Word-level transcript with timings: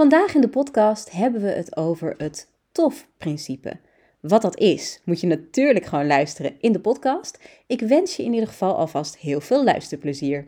Vandaag 0.00 0.34
in 0.34 0.40
de 0.40 0.48
podcast 0.48 1.10
hebben 1.10 1.40
we 1.40 1.48
het 1.48 1.76
over 1.76 2.14
het 2.18 2.48
TOF-principe. 2.72 3.80
Wat 4.20 4.42
dat 4.42 4.58
is, 4.58 5.00
moet 5.04 5.20
je 5.20 5.26
natuurlijk 5.26 5.84
gewoon 5.84 6.06
luisteren 6.06 6.60
in 6.60 6.72
de 6.72 6.80
podcast. 6.80 7.38
Ik 7.66 7.80
wens 7.80 8.16
je 8.16 8.22
in 8.22 8.32
ieder 8.32 8.48
geval 8.48 8.76
alvast 8.76 9.16
heel 9.18 9.40
veel 9.40 9.64
luisterplezier. 9.64 10.46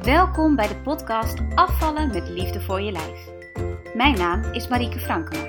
Welkom 0.00 0.56
bij 0.56 0.68
de 0.68 0.80
podcast 0.84 1.38
Afvallen 1.54 2.08
met 2.08 2.28
Liefde 2.28 2.60
voor 2.60 2.80
je 2.80 2.92
Lijf. 2.92 3.28
Mijn 3.94 4.14
naam 4.14 4.52
is 4.52 4.68
Marieke 4.68 4.98
Frankema. 4.98 5.44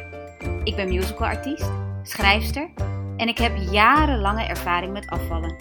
Ik 0.63 0.75
ben 0.75 0.87
musicalartiest, 0.87 1.71
schrijfster 2.03 2.84
en 3.17 3.27
ik 3.27 3.37
heb 3.37 3.55
jarenlange 3.71 4.43
ervaring 4.43 4.93
met 4.93 5.07
afvallen. 5.07 5.55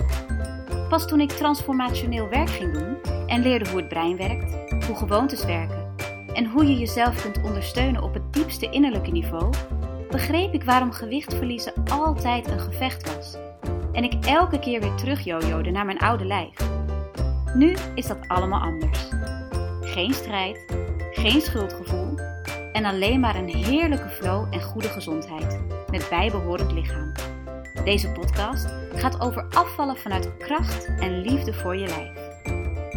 Pas 0.88 1.06
toen 1.06 1.20
ik 1.20 1.30
transformationeel 1.30 2.28
werk 2.28 2.50
ging 2.50 2.72
doen 2.72 2.96
en 3.26 3.42
leerde 3.42 3.70
hoe 3.70 3.78
het 3.78 3.88
brein 3.88 4.16
werkt, 4.16 4.56
hoe 4.86 4.96
gewoontes 4.96 5.44
werken 5.44 5.92
en 6.32 6.46
hoe 6.46 6.66
je 6.66 6.78
jezelf 6.78 7.22
kunt 7.22 7.42
ondersteunen 7.42 8.02
op 8.02 8.14
het 8.14 8.32
diepste 8.32 8.70
innerlijke 8.70 9.10
niveau, 9.10 9.52
begreep 10.10 10.54
ik 10.54 10.64
waarom 10.64 10.92
gewicht 10.92 11.34
verliezen 11.34 11.72
altijd 11.90 12.50
een 12.50 12.60
gevecht 12.60 13.14
was. 13.16 13.36
En 13.92 14.04
ik 14.04 14.24
elke 14.24 14.58
keer 14.58 14.80
weer 14.80 14.94
terug 14.94 15.24
naar 15.72 15.84
mijn 15.84 15.98
oude 15.98 16.24
lijf. 16.24 16.56
Nu 17.54 17.76
is 17.94 18.06
dat 18.06 18.28
allemaal 18.28 18.60
anders. 18.60 19.08
Geen 19.80 20.14
strijd, 20.14 20.64
geen 21.10 21.40
schuldgevoel 21.40 22.18
en 22.72 22.84
alleen 22.84 23.20
maar 23.20 23.36
een 23.36 23.54
heerlijke 23.54 24.08
flow 24.08 24.46
en 24.50 24.62
goede 24.62 24.88
gezondheid 24.88 25.60
met 25.90 26.06
bijbehorend 26.10 26.72
lichaam. 26.72 27.12
Deze 27.84 28.12
podcast 28.12 28.66
gaat 28.94 29.20
over 29.20 29.46
afvallen 29.50 29.96
vanuit 29.96 30.36
kracht 30.36 30.86
en 30.86 31.20
liefde 31.20 31.52
voor 31.54 31.76
je 31.76 31.86
lijf. 31.86 32.42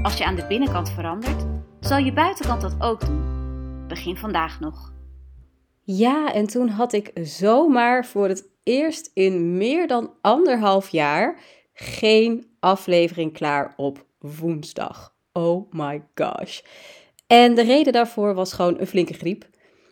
Als 0.03 0.17
je 0.17 0.25
aan 0.25 0.35
de 0.35 0.47
binnenkant 0.47 0.91
verandert, 0.91 1.45
zal 1.79 1.97
je 1.97 2.13
buitenkant 2.13 2.61
dat 2.61 2.75
ook 2.79 3.05
doen. 3.05 3.87
Begin 3.87 4.17
vandaag 4.17 4.59
nog. 4.59 4.93
Ja, 5.81 6.33
en 6.33 6.47
toen 6.47 6.67
had 6.67 6.93
ik 6.93 7.11
zomaar 7.13 8.05
voor 8.05 8.27
het 8.27 8.49
eerst 8.63 9.11
in 9.13 9.57
meer 9.57 9.87
dan 9.87 10.13
anderhalf 10.21 10.89
jaar 10.89 11.39
geen 11.73 12.45
aflevering 12.59 13.33
klaar 13.33 13.73
op 13.77 14.05
woensdag. 14.19 15.15
Oh 15.33 15.71
my 15.71 16.03
gosh. 16.15 16.61
En 17.27 17.55
de 17.55 17.63
reden 17.63 17.93
daarvoor 17.93 18.33
was 18.33 18.53
gewoon 18.53 18.79
een 18.79 18.87
flinke 18.87 19.13
griep. 19.13 19.45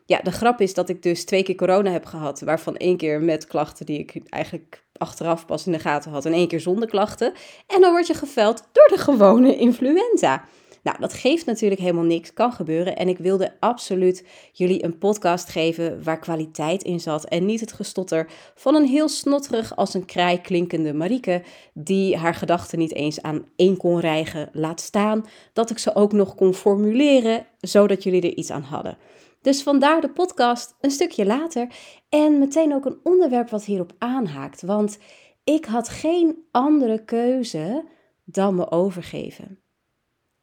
Ja, 0.08 0.20
de 0.24 0.32
grap 0.32 0.62
is 0.62 0.74
dat 0.74 0.90
ik 0.90 1.04
dus 1.04 1.26
twee 1.26 1.44
keer 1.44 1.56
corona 1.56 1.92
heb 1.92 2.06
gehad, 2.06 2.40
waarvan 2.40 2.78
één 2.78 2.98
keer 2.98 3.22
met 3.22 3.48
klachten 3.48 3.86
die 3.86 4.00
ik 4.00 4.22
eigenlijk 4.30 4.84
achteraf 4.98 5.46
pas 5.46 5.66
in 5.66 5.72
de 5.72 5.80
gaten 5.80 6.12
had 6.12 6.26
en 6.26 6.34
één 6.34 6.48
keer 6.48 6.60
zonder 6.60 6.90
klachten. 6.90 7.34
En 7.68 7.82
dan 7.82 7.92
word 7.92 8.08
je 8.08 8.14
geveld 8.14 8.64
door 8.72 8.88
de 8.88 8.98
gewone 8.98 9.56
influenza. 9.56 10.44
Nou, 10.86 10.98
dat 11.00 11.14
geeft 11.14 11.46
natuurlijk 11.46 11.82
helemaal 11.82 12.04
niks, 12.04 12.34
kan 12.34 12.52
gebeuren. 12.52 12.96
En 12.96 13.08
ik 13.08 13.18
wilde 13.18 13.54
absoluut 13.60 14.26
jullie 14.52 14.84
een 14.84 14.98
podcast 14.98 15.50
geven 15.50 16.04
waar 16.04 16.20
kwaliteit 16.20 16.84
in 16.84 17.00
zat. 17.00 17.26
En 17.26 17.46
niet 17.46 17.60
het 17.60 17.74
gestotter 17.74 18.28
van 18.56 18.76
een 18.76 18.86
heel 18.86 19.10
snotterig 19.10 19.76
als 19.76 19.94
een 19.94 20.06
kraai 20.06 20.42
klinkende 20.42 20.94
Marieke, 20.94 21.44
die 21.74 22.18
haar 22.18 22.36
gedachten 22.36 22.80
niet 22.80 22.94
eens 22.94 23.22
aan 23.22 23.46
één 23.56 23.78
kon 23.78 24.00
rijgen, 24.00 24.50
laat 24.52 24.82
staan. 24.82 25.26
Dat 25.54 25.70
ik 25.70 25.78
ze 25.78 25.96
ook 25.96 26.12
nog 26.12 26.36
kon 26.36 26.54
formuleren, 26.54 27.46
zodat 27.60 28.04
jullie 28.04 28.22
er 28.22 28.38
iets 28.38 28.52
aan 28.52 28.64
hadden. 28.64 28.98
Dus 29.46 29.64
vandaar 29.64 30.02
de 30.02 30.10
podcast 30.10 30.76
een 30.82 30.92
stukje 30.92 31.26
later 31.26 31.68
en 32.10 32.40
meteen 32.40 32.74
ook 32.74 32.86
een 32.86 33.00
onderwerp 33.04 33.50
wat 33.50 33.66
hierop 33.66 33.94
aanhaakt. 33.98 34.62
Want 34.62 34.98
ik 35.44 35.66
had 35.66 35.90
geen 35.90 36.46
andere 36.52 37.04
keuze 37.04 37.84
dan 38.24 38.56
me 38.56 38.72
overgeven. 38.72 39.60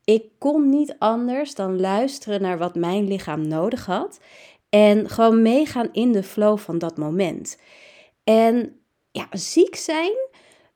Ik 0.05 0.25
kon 0.39 0.69
niet 0.69 0.97
anders 0.98 1.55
dan 1.55 1.80
luisteren 1.80 2.42
naar 2.42 2.58
wat 2.58 2.74
mijn 2.74 3.08
lichaam 3.08 3.48
nodig 3.48 3.86
had 3.86 4.20
en 4.68 5.08
gewoon 5.08 5.42
meegaan 5.42 5.89
in 5.92 6.13
de 6.13 6.23
flow 6.23 6.58
van 6.58 6.79
dat 6.79 6.96
moment. 6.96 7.58
En 8.24 8.80
ja, 9.11 9.27
ziek 9.30 9.74
zijn, 9.74 10.13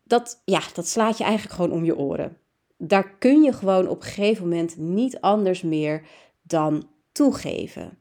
dat, 0.05 0.43
ja, 0.45 0.61
dat 0.75 0.89
slaat 0.89 1.19
je 1.19 1.25
eigenlijk 1.25 1.55
gewoon 1.55 1.73
om 1.73 1.85
je 1.85 1.97
oren. 1.97 2.39
Daar 2.79 3.17
kun 3.19 3.43
je 3.43 3.53
gewoon 3.53 3.89
op 3.89 3.97
een 3.97 4.09
gegeven 4.09 4.49
moment 4.49 4.77
niet 4.77 5.21
anders 5.21 5.63
meer 5.63 6.07
dan 6.43 6.89
toegeven. 7.13 7.99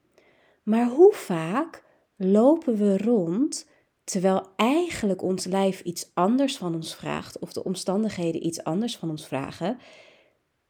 Maar 0.65 0.87
hoe 0.87 1.13
vaak 1.13 1.83
lopen 2.15 2.77
we 2.77 2.97
rond 2.97 3.67
terwijl 4.03 4.47
eigenlijk 4.55 5.21
ons 5.21 5.45
lijf 5.45 5.81
iets 5.81 6.09
anders 6.13 6.57
van 6.57 6.75
ons 6.75 6.95
vraagt 6.95 7.39
of 7.39 7.53
de 7.53 7.63
omstandigheden 7.63 8.45
iets 8.45 8.63
anders 8.63 8.97
van 8.97 9.09
ons 9.09 9.27
vragen, 9.27 9.77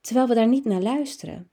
terwijl 0.01 0.27
we 0.27 0.33
daar 0.33 0.47
niet 0.47 0.65
naar 0.65 0.81
luisteren? 0.81 1.49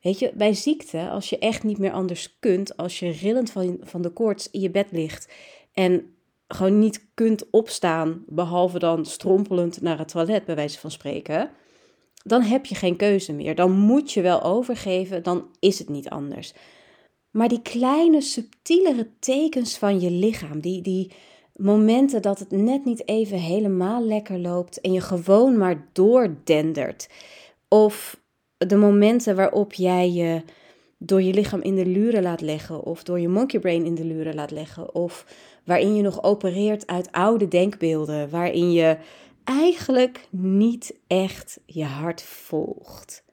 Weet 0.00 0.18
je, 0.18 0.32
bij 0.34 0.54
ziekte, 0.54 1.08
als 1.08 1.30
je 1.30 1.38
echt 1.38 1.62
niet 1.62 1.78
meer 1.78 1.92
anders 1.92 2.38
kunt, 2.40 2.76
als 2.76 2.98
je 2.98 3.10
rillend 3.10 3.50
van, 3.80 4.02
de 4.02 4.10
koorts 4.10 4.50
in 4.50 4.60
je 4.60 4.70
bed 4.70 4.86
ligt 4.90 5.32
en 5.72 6.14
gewoon 6.48 6.78
niet 6.78 7.06
kunt 7.14 7.50
opstaan, 7.50 8.24
behalve 8.26 8.78
dan 8.78 9.04
strompelend 9.04 9.80
naar 9.80 9.98
het 9.98 10.08
toilet, 10.08 10.44
bij 10.44 10.54
wijze 10.54 10.78
van 10.78 10.90
spreken, 10.90 11.50
dan 12.24 12.42
heb 12.42 12.66
je 12.66 12.74
geen 12.74 12.96
keuze 12.96 13.32
meer. 13.32 13.54
Dan 13.54 13.70
moet 13.72 14.12
je 14.12 14.20
wel 14.20 14.42
overgeven, 14.42 15.22
dan 15.22 15.50
is 15.58 15.78
het 15.78 15.88
niet 15.88 16.08
anders. 16.08 16.52
Maar 17.38 17.48
die 17.48 17.62
kleine, 17.62 18.20
subtielere 18.20 19.08
tekens 19.18 19.78
van 19.78 20.00
je 20.00 20.10
lichaam, 20.10 20.60
die, 20.60 20.82
die 20.82 21.10
momenten 21.56 22.22
dat 22.22 22.38
het 22.38 22.50
net 22.50 22.84
niet 22.84 23.08
even 23.08 23.38
helemaal 23.38 24.04
lekker 24.04 24.38
loopt 24.38 24.80
en 24.80 24.92
je 24.92 25.00
gewoon 25.00 25.56
maar 25.56 25.88
doordendert. 25.92 27.08
Of 27.68 28.20
de 28.56 28.76
momenten 28.76 29.36
waarop 29.36 29.72
jij 29.72 30.10
je 30.10 30.42
door 30.96 31.22
je 31.22 31.34
lichaam 31.34 31.60
in 31.60 31.74
de 31.74 31.86
luren 31.86 32.22
laat 32.22 32.40
leggen, 32.40 32.84
of 32.84 33.02
door 33.02 33.20
je 33.20 33.28
monkey 33.28 33.60
brain 33.60 33.84
in 33.84 33.94
de 33.94 34.04
luren 34.04 34.34
laat 34.34 34.50
leggen, 34.50 34.94
of 34.94 35.26
waarin 35.64 35.94
je 35.94 36.02
nog 36.02 36.22
opereert 36.22 36.86
uit 36.86 37.12
oude 37.12 37.48
denkbeelden, 37.48 38.30
waarin 38.30 38.72
je 38.72 38.96
eigenlijk 39.44 40.26
niet 40.30 40.98
echt 41.06 41.60
je 41.66 41.84
hart 41.84 42.22
volgt. 42.22 43.24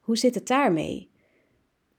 Hoe 0.00 0.16
zit 0.16 0.34
het 0.34 0.46
daarmee? 0.46 1.14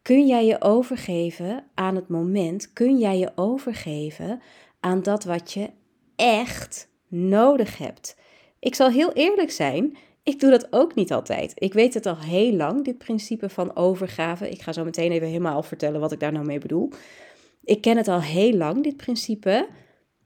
Kun 0.07 0.28
jij 0.28 0.45
je 0.45 0.62
overgeven 0.62 1.63
aan 1.73 1.95
het 1.95 2.07
moment? 2.07 2.73
Kun 2.73 2.97
jij 2.97 3.18
je 3.18 3.31
overgeven 3.35 4.41
aan 4.79 5.03
dat 5.03 5.23
wat 5.23 5.53
je 5.53 5.69
echt 6.16 6.90
nodig 7.07 7.78
hebt? 7.78 8.16
Ik 8.59 8.75
zal 8.75 8.90
heel 8.90 9.13
eerlijk 9.13 9.51
zijn, 9.51 9.97
ik 10.23 10.40
doe 10.40 10.50
dat 10.50 10.67
ook 10.69 10.96
niet 10.96 11.13
altijd. 11.13 11.51
Ik 11.56 11.73
weet 11.73 11.94
het 11.94 12.06
al 12.06 12.17
heel 12.17 12.51
lang, 12.53 12.85
dit 12.85 12.97
principe 12.97 13.50
van 13.50 13.75
overgave. 13.75 14.50
Ik 14.50 14.62
ga 14.62 14.73
zo 14.73 14.84
meteen 14.84 15.12
even 15.12 15.28
helemaal 15.28 15.63
vertellen 15.63 16.00
wat 16.00 16.12
ik 16.12 16.19
daar 16.19 16.31
nou 16.31 16.46
mee 16.46 16.59
bedoel. 16.59 16.90
Ik 17.63 17.81
ken 17.81 17.97
het 17.97 18.07
al 18.07 18.22
heel 18.22 18.53
lang, 18.53 18.84
dit 18.84 18.97
principe. 18.97 19.67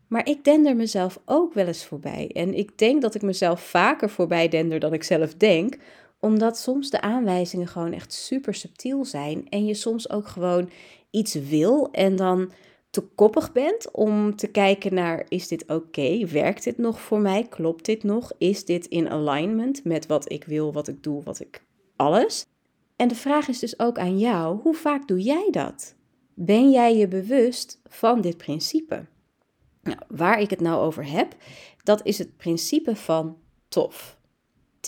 Maar 0.08 0.28
ik 0.28 0.44
dender 0.44 0.76
mezelf 0.76 1.20
ook 1.26 1.54
wel 1.54 1.68
eens 1.68 1.86
voorbij. 1.86 2.30
En 2.34 2.54
ik 2.54 2.78
denk 2.78 3.02
dat 3.02 3.16
ik 3.16 3.22
mezelf 3.22 3.62
vaker 3.62 4.10
voorbij 4.10 4.48
dender 4.48 4.80
dan 4.80 4.94
ik 4.94 5.04
zelf 5.04 5.34
denk, 5.34 5.78
omdat 6.22 6.58
soms 6.58 6.90
de 6.90 7.02
aanwijzingen 7.02 7.68
gewoon 7.68 7.94
echt 7.94 8.14
super 8.14 8.54
subtiel 8.54 9.06
zijn 9.06 9.50
en 9.50 9.66
je 9.66 9.74
soms 9.74 10.10
ook 10.10 10.28
gewoon 10.28 10.70
iets 11.10 11.34
wil 11.34 11.92
en 11.92 12.16
dan 12.16 12.52
te 12.90 13.02
koppig 13.02 13.52
bent 13.52 13.92
om 13.92 14.36
te 14.36 14.48
kijken 14.48 14.94
naar 14.94 15.26
is 15.30 15.48
dit 15.48 15.70
oké? 15.70 16.26
Werkt 16.28 16.64
dit 16.64 16.78
nog 16.78 17.02
voor 17.02 17.20
mij? 17.20 17.44
Klopt 17.44 17.86
dit 17.86 18.04
nog? 18.04 18.32
Is 18.38 18.66
dit 18.66 18.86
in 18.86 19.10
alignment 19.10 19.84
met 19.84 20.06
wat 20.06 20.32
ik 20.32 20.44
wil, 20.44 20.74
wat 20.74 20.88
ik 20.88 21.04
doe, 21.04 21.24
wat 21.24 21.40
ik 21.40 21.64
alles? 21.96 22.46
En 22.96 23.08
de 23.08 23.16
vraag 23.16 23.48
is 23.48 23.60
dus 23.60 23.80
ook 23.80 23.98
aan 23.98 24.20
jou, 24.20 24.62
hoe 24.62 24.76
vaak 24.76 25.08
doe 25.08 25.22
jij 25.22 25.48
dat? 25.52 25.96
Ben 26.34 26.72
jij 26.72 26.98
je 26.98 27.08
bewust 27.08 27.82
van 27.88 28.22
dit 28.22 28.38
principe? 28.38 29.06
Nou, 29.84 29.98
waar 30.08 30.40
ik 30.40 30.50
het 30.50 30.62
nou 30.62 30.82
over 30.82 31.10
heb, 31.10 31.36
dat 31.84 32.06
is 32.06 32.18
het 32.18 32.38
principe 32.38 32.96
van 32.96 33.38
TOF. 33.68 34.18
T 34.80 34.88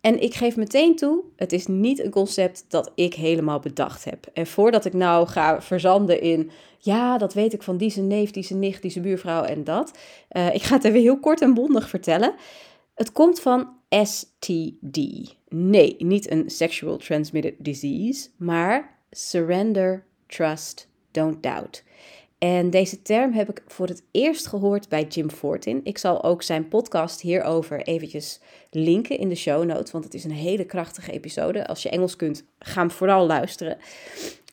En 0.00 0.22
ik 0.22 0.34
geef 0.34 0.56
meteen 0.56 0.96
toe, 0.96 1.22
het 1.36 1.52
is 1.52 1.66
niet 1.66 2.04
een 2.04 2.10
concept 2.10 2.64
dat 2.68 2.92
ik 2.94 3.14
helemaal 3.14 3.58
bedacht 3.58 4.04
heb. 4.04 4.26
En 4.32 4.46
voordat 4.46 4.84
ik 4.84 4.92
nou 4.92 5.26
ga 5.26 5.62
verzanden 5.62 6.20
in, 6.20 6.50
ja, 6.78 7.18
dat 7.18 7.34
weet 7.34 7.52
ik 7.52 7.62
van 7.62 7.76
die 7.76 7.90
zijn 7.90 8.06
neef, 8.06 8.30
die 8.30 8.42
zijn 8.42 8.58
nicht, 8.58 8.82
die 8.82 8.90
zijn 8.90 9.04
buurvrouw 9.04 9.42
en 9.42 9.64
dat. 9.64 9.98
Uh, 10.32 10.54
ik 10.54 10.62
ga 10.62 10.74
het 10.74 10.84
even 10.84 11.00
heel 11.00 11.20
kort 11.20 11.40
en 11.40 11.54
bondig 11.54 11.88
vertellen. 11.88 12.34
Het 12.94 13.12
komt 13.12 13.40
van 13.40 13.68
STD. 14.02 14.98
Nee, 15.48 15.96
niet 15.98 16.30
een 16.30 16.50
sexual 16.50 16.96
transmitted 16.96 17.54
disease, 17.58 18.28
maar 18.36 18.98
surrender, 19.10 20.04
trust, 20.26 20.88
don't 21.10 21.42
doubt. 21.42 21.84
En 22.38 22.70
deze 22.70 23.02
term 23.02 23.32
heb 23.32 23.48
ik 23.48 23.62
voor 23.66 23.86
het 23.86 24.02
eerst 24.10 24.46
gehoord 24.46 24.88
bij 24.88 25.04
Jim 25.04 25.30
Fortin. 25.30 25.80
Ik 25.84 25.98
zal 25.98 26.24
ook 26.24 26.42
zijn 26.42 26.68
podcast 26.68 27.20
hierover 27.20 27.82
eventjes 27.82 28.40
linken 28.70 29.18
in 29.18 29.28
de 29.28 29.34
show 29.34 29.64
notes, 29.64 29.90
want 29.90 30.04
het 30.04 30.14
is 30.14 30.24
een 30.24 30.30
hele 30.30 30.64
krachtige 30.64 31.12
episode. 31.12 31.66
Als 31.66 31.82
je 31.82 31.90
Engels 31.90 32.16
kunt, 32.16 32.44
ga 32.58 32.80
hem 32.80 32.90
vooral 32.90 33.26
luisteren. 33.26 33.78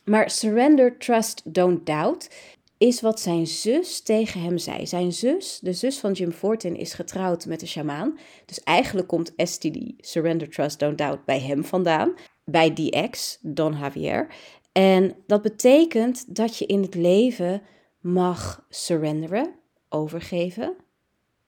Maar 0.04 0.30
surrender, 0.30 0.98
trust, 0.98 1.42
don't 1.46 1.86
doubt. 1.86 2.30
is 2.78 3.02
wat 3.02 3.20
zijn 3.20 3.48
zus 3.48 4.02
tegen 4.02 4.42
hem 4.42 4.58
zei. 4.58 4.88
Zijn 4.88 5.14
zus, 5.14 5.60
de 5.62 5.74
zus 5.74 6.00
van 6.00 6.12
Jim 6.12 6.32
Fortin, 6.32 6.76
is 6.76 6.94
getrouwd 6.94 7.46
met 7.46 7.60
de 7.60 7.68
shamaan. 7.68 8.18
Dus 8.46 8.64
eigenlijk 8.64 9.08
komt 9.08 9.34
STD, 9.38 9.78
Surrender, 10.00 10.50
Trust, 10.50 10.80
Don't 10.80 10.98
Doubt, 10.98 11.26
bij 11.26 11.40
hem 11.40 11.64
vandaan. 11.64 12.14
Bij 12.46 12.74
die 12.74 12.92
ex, 12.92 13.40
Don 13.42 13.78
Javier. 13.80 14.28
En 14.72 15.16
dat 15.28 15.42
betekent 15.42 16.36
dat 16.36 16.58
je 16.58 16.66
in 16.66 16.82
het 16.82 16.96
leven 16.96 17.62
mag 18.06 18.66
surrenderen, 18.70 19.54
overgeven, 19.90 20.76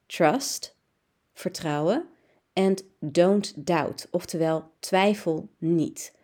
trust, 0.06 0.76
vertrouwen 1.32 2.04
en 2.52 2.76
don't 3.00 3.52
doubt, 3.56 4.08
oftewel 4.10 4.70
twijfel 4.78 5.48
niet. 5.58 6.14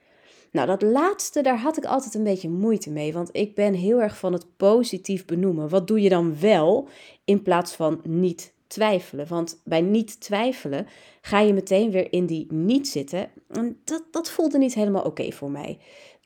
Nou, 0.50 0.66
dat 0.66 0.82
laatste, 0.82 1.42
daar 1.42 1.58
had 1.58 1.76
ik 1.76 1.84
altijd 1.84 2.14
een 2.14 2.22
beetje 2.22 2.48
moeite 2.48 2.90
mee, 2.90 3.12
want 3.12 3.28
ik 3.32 3.54
ben 3.54 3.74
heel 3.74 4.02
erg 4.02 4.18
van 4.18 4.32
het 4.32 4.56
positief 4.56 5.24
benoemen. 5.24 5.68
Wat 5.68 5.86
doe 5.86 6.00
je 6.00 6.08
dan 6.08 6.40
wel 6.40 6.88
in 7.24 7.42
plaats 7.42 7.74
van 7.74 8.00
niet 8.02 8.52
twijfelen? 8.66 9.26
Want 9.28 9.60
bij 9.64 9.80
niet 9.80 10.20
twijfelen 10.20 10.86
ga 11.20 11.40
je 11.40 11.52
meteen 11.52 11.90
weer 11.90 12.12
in 12.12 12.26
die 12.26 12.52
niet 12.52 12.88
zitten. 12.88 13.30
En 13.48 13.80
dat, 13.84 14.02
dat 14.10 14.30
voelde 14.30 14.58
niet 14.58 14.74
helemaal 14.74 15.04
oké 15.04 15.32
voor 15.32 15.50
mij. 15.50 15.78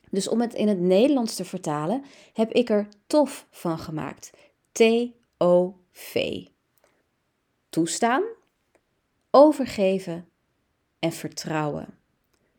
Dus 0.09 0.27
om 0.27 0.41
het 0.41 0.53
in 0.53 0.67
het 0.67 0.79
Nederlands 0.79 1.35
te 1.35 1.45
vertalen, 1.45 2.03
heb 2.33 2.51
ik 2.51 2.69
er 2.69 2.87
tof 3.07 3.47
van 3.51 3.79
gemaakt. 3.79 4.31
T-O-V. 4.71 6.43
Toestaan, 7.69 8.23
overgeven 9.31 10.29
en 10.99 11.11
vertrouwen. 11.11 11.87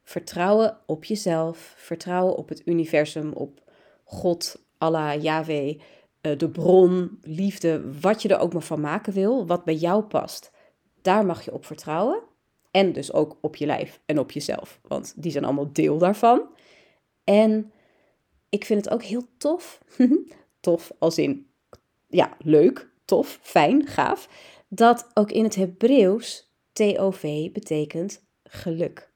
Vertrouwen 0.03 0.79
op 0.87 1.05
jezelf, 1.05 1.75
vertrouwen 1.77 2.37
op 2.37 2.49
het 2.49 2.63
universum, 2.65 3.33
op 3.33 3.63
God, 4.05 4.63
Allah, 4.79 5.23
Yahweh, 5.23 5.81
eh, 6.21 6.39
de 6.39 6.51
bron, 6.51 7.19
liefde, 7.23 8.01
wat 8.01 8.23
je 8.23 8.29
er 8.29 8.39
ook 8.39 8.53
maar 8.53 8.63
van 8.63 8.81
maken 8.81 9.13
wil, 9.13 9.47
wat 9.47 9.65
bij 9.65 9.75
jou 9.75 10.03
past. 10.03 10.51
Daar 11.03 11.27
mag 11.27 11.45
je 11.45 11.53
op 11.53 11.65
vertrouwen. 11.65 12.23
En 12.71 12.93
dus 12.93 13.13
ook 13.13 13.37
op 13.41 13.57
je 13.57 13.67
lijf 13.67 14.01
en 14.07 14.19
op 14.19 14.31
jezelf, 14.31 14.81
want 14.89 15.15
die 15.17 15.33
zijn 15.33 15.45
allemaal 15.45 15.73
deel 15.73 15.99
daarvan. 15.99 16.43
En 17.25 17.73
ik 18.49 18.65
vind 18.65 18.85
het 18.85 18.95
ook 18.95 19.03
heel 19.03 19.25
tof, 19.39 19.81
tof 20.61 20.93
als 20.99 21.19
in, 21.19 21.47
ja, 22.09 22.37
leuk, 22.39 22.91
tof, 23.05 23.39
fijn, 23.43 23.87
gaaf, 23.87 24.29
dat 24.69 25.11
ook 25.15 25.31
in 25.31 25.45
het 25.45 25.55
Hebreeuws 25.55 26.53
TOV 26.73 27.51
betekent 27.53 28.25
geluk. 28.45 29.11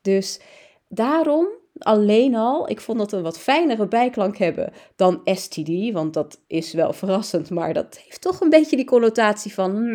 Dus 0.00 0.40
daarom 0.88 1.48
alleen 1.78 2.34
al, 2.34 2.70
ik 2.70 2.80
vond 2.80 2.98
dat 2.98 3.12
een 3.12 3.22
wat 3.22 3.38
fijnere 3.38 3.88
bijklank 3.88 4.36
hebben 4.36 4.72
dan 4.96 5.20
STD, 5.24 5.92
want 5.92 6.14
dat 6.14 6.40
is 6.46 6.72
wel 6.72 6.92
verrassend, 6.92 7.50
maar 7.50 7.74
dat 7.74 7.98
heeft 8.04 8.20
toch 8.20 8.40
een 8.40 8.50
beetje 8.50 8.76
die 8.76 8.84
connotatie 8.84 9.54
van 9.54 9.92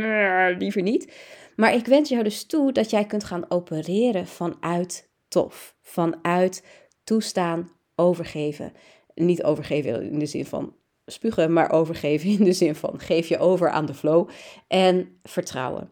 liever 0.58 0.82
niet. 0.82 1.14
Maar 1.56 1.74
ik 1.74 1.86
wens 1.86 2.10
jou 2.10 2.24
dus 2.24 2.46
toe 2.46 2.72
dat 2.72 2.90
jij 2.90 3.06
kunt 3.06 3.24
gaan 3.24 3.46
opereren 3.50 4.28
vanuit 4.28 5.10
tof, 5.28 5.76
vanuit 5.82 6.64
toestaan, 7.12 7.72
overgeven. 7.96 8.74
Niet 9.16 9.44
overgeven 9.44 10.12
in 10.12 10.20
de 10.20 10.26
zin 10.26 10.46
van 10.46 10.76
spugen, 11.06 11.54
maar 11.54 11.72
overgeven 11.72 12.30
in 12.30 12.44
de 12.44 12.54
zin 12.54 12.76
van 12.76 13.00
geef 13.00 13.28
je 13.28 13.38
over 13.38 13.70
aan 13.70 13.86
de 13.86 13.94
flow 13.94 14.30
en 14.68 15.20
vertrouwen. 15.24 15.92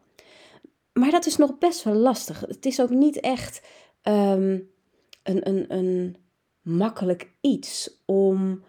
Maar 0.92 1.10
dat 1.10 1.26
is 1.26 1.36
nog 1.36 1.58
best 1.58 1.82
wel 1.82 1.94
lastig. 1.94 2.40
Het 2.40 2.66
is 2.66 2.80
ook 2.80 2.90
niet 2.90 3.20
echt 3.20 3.62
ehm, 4.02 4.58
een, 5.22 5.48
een, 5.48 5.64
een 5.68 6.16
makkelijk 6.62 7.30
iets 7.40 8.02
om 8.06 8.64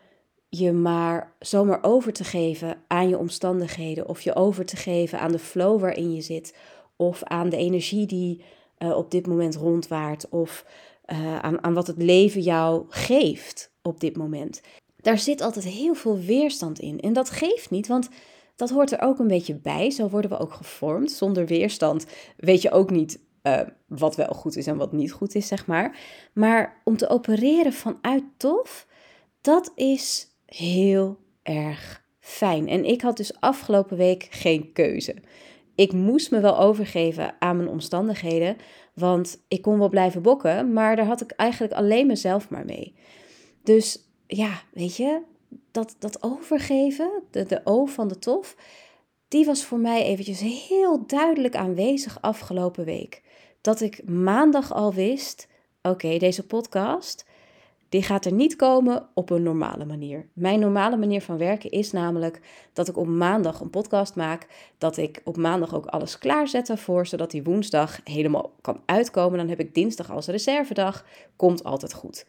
je 0.49 0.71
maar 0.71 1.35
zomaar 1.39 1.83
over 1.83 2.13
te 2.13 2.23
geven 2.23 2.83
aan 2.87 3.09
je 3.09 3.17
omstandigheden 3.17 4.07
of 4.07 4.21
je 4.21 4.35
over 4.35 4.65
te 4.65 4.75
geven 4.75 5.19
aan 5.19 5.31
de 5.31 5.39
flow 5.39 5.79
waarin 5.79 6.13
je 6.13 6.21
zit 6.21 6.55
of 6.95 7.23
aan 7.23 7.49
de 7.49 7.57
energie 7.57 8.05
die 8.05 8.43
uh, 8.77 8.97
op 8.97 9.11
dit 9.11 9.27
moment 9.27 9.55
rondwaart 9.55 10.29
of 10.29 10.65
uh, 11.11 11.39
aan, 11.39 11.63
aan 11.63 11.73
wat 11.73 11.87
het 11.87 11.97
leven 11.97 12.41
jou 12.41 12.85
geeft 12.89 13.73
op 13.81 13.99
dit 13.99 14.17
moment. 14.17 14.61
Daar 14.97 15.17
zit 15.19 15.41
altijd 15.41 15.65
heel 15.65 15.93
veel 15.93 16.19
weerstand 16.19 16.79
in. 16.79 16.99
En 16.99 17.13
dat 17.13 17.29
geeft 17.29 17.69
niet, 17.69 17.87
want 17.87 18.09
dat 18.55 18.69
hoort 18.69 18.91
er 18.91 19.01
ook 19.01 19.19
een 19.19 19.27
beetje 19.27 19.55
bij. 19.55 19.89
Zo 19.89 20.09
worden 20.09 20.31
we 20.31 20.39
ook 20.39 20.53
gevormd. 20.53 21.11
Zonder 21.11 21.45
weerstand 21.45 22.05
weet 22.37 22.61
je 22.61 22.71
ook 22.71 22.89
niet 22.89 23.19
uh, 23.43 23.59
wat 23.87 24.15
wel 24.15 24.33
goed 24.33 24.55
is 24.55 24.67
en 24.67 24.77
wat 24.77 24.91
niet 24.91 25.11
goed 25.11 25.35
is, 25.35 25.47
zeg 25.47 25.65
maar. 25.65 25.97
Maar 26.33 26.81
om 26.83 26.97
te 26.97 27.09
opereren 27.09 27.73
vanuit 27.73 28.23
tof, 28.37 28.87
dat 29.41 29.71
is 29.75 30.27
heel 30.45 31.17
erg 31.43 32.03
fijn. 32.19 32.67
En 32.67 32.85
ik 32.85 33.01
had 33.01 33.17
dus 33.17 33.39
afgelopen 33.39 33.97
week 33.97 34.27
geen 34.29 34.71
keuze. 34.73 35.15
Ik 35.75 35.93
moest 35.93 36.31
me 36.31 36.39
wel 36.39 36.59
overgeven 36.59 37.35
aan 37.39 37.57
mijn 37.57 37.69
omstandigheden, 37.69 38.57
want 38.93 39.43
ik 39.47 39.61
kon 39.61 39.79
wel 39.79 39.89
blijven 39.89 40.21
bokken, 40.21 40.73
maar 40.73 40.95
daar 40.95 41.05
had 41.05 41.21
ik 41.21 41.31
eigenlijk 41.31 41.73
alleen 41.73 42.07
mezelf 42.07 42.49
maar 42.49 42.65
mee. 42.65 42.93
Dus 43.63 44.05
ja, 44.27 44.61
weet 44.73 44.95
je, 44.95 45.21
dat, 45.71 45.95
dat 45.99 46.23
overgeven, 46.23 47.11
de, 47.31 47.45
de 47.45 47.61
O 47.63 47.85
van 47.85 48.07
de 48.07 48.19
tof, 48.19 48.55
die 49.27 49.45
was 49.45 49.65
voor 49.65 49.79
mij 49.79 50.03
eventjes 50.03 50.39
heel 50.67 51.05
duidelijk 51.07 51.55
aanwezig 51.55 52.21
afgelopen 52.21 52.85
week. 52.85 53.21
Dat 53.61 53.81
ik 53.81 54.09
maandag 54.09 54.73
al 54.73 54.93
wist, 54.93 55.47
oké, 55.81 56.17
deze 56.17 56.45
podcast, 56.45 57.25
die 57.91 58.03
gaat 58.03 58.25
er 58.25 58.31
niet 58.31 58.55
komen 58.55 59.07
op 59.13 59.29
een 59.29 59.43
normale 59.43 59.85
manier. 59.85 60.29
Mijn 60.33 60.59
normale 60.59 60.97
manier 60.97 61.21
van 61.21 61.37
werken 61.37 61.71
is 61.71 61.91
namelijk 61.91 62.41
dat 62.73 62.87
ik 62.87 62.97
op 62.97 63.07
maandag 63.07 63.59
een 63.59 63.69
podcast 63.69 64.15
maak. 64.15 64.47
Dat 64.77 64.97
ik 64.97 65.21
op 65.23 65.37
maandag 65.37 65.75
ook 65.75 65.85
alles 65.85 66.17
klaarzet 66.17 66.69
ervoor, 66.69 67.07
zodat 67.07 67.31
die 67.31 67.43
woensdag 67.43 67.99
helemaal 68.03 68.53
kan 68.61 68.81
uitkomen. 68.85 69.37
Dan 69.37 69.49
heb 69.49 69.59
ik 69.59 69.75
dinsdag 69.75 70.11
als 70.11 70.27
reservedag. 70.27 71.05
Komt 71.35 71.63
altijd 71.63 71.93
goed. 71.93 72.25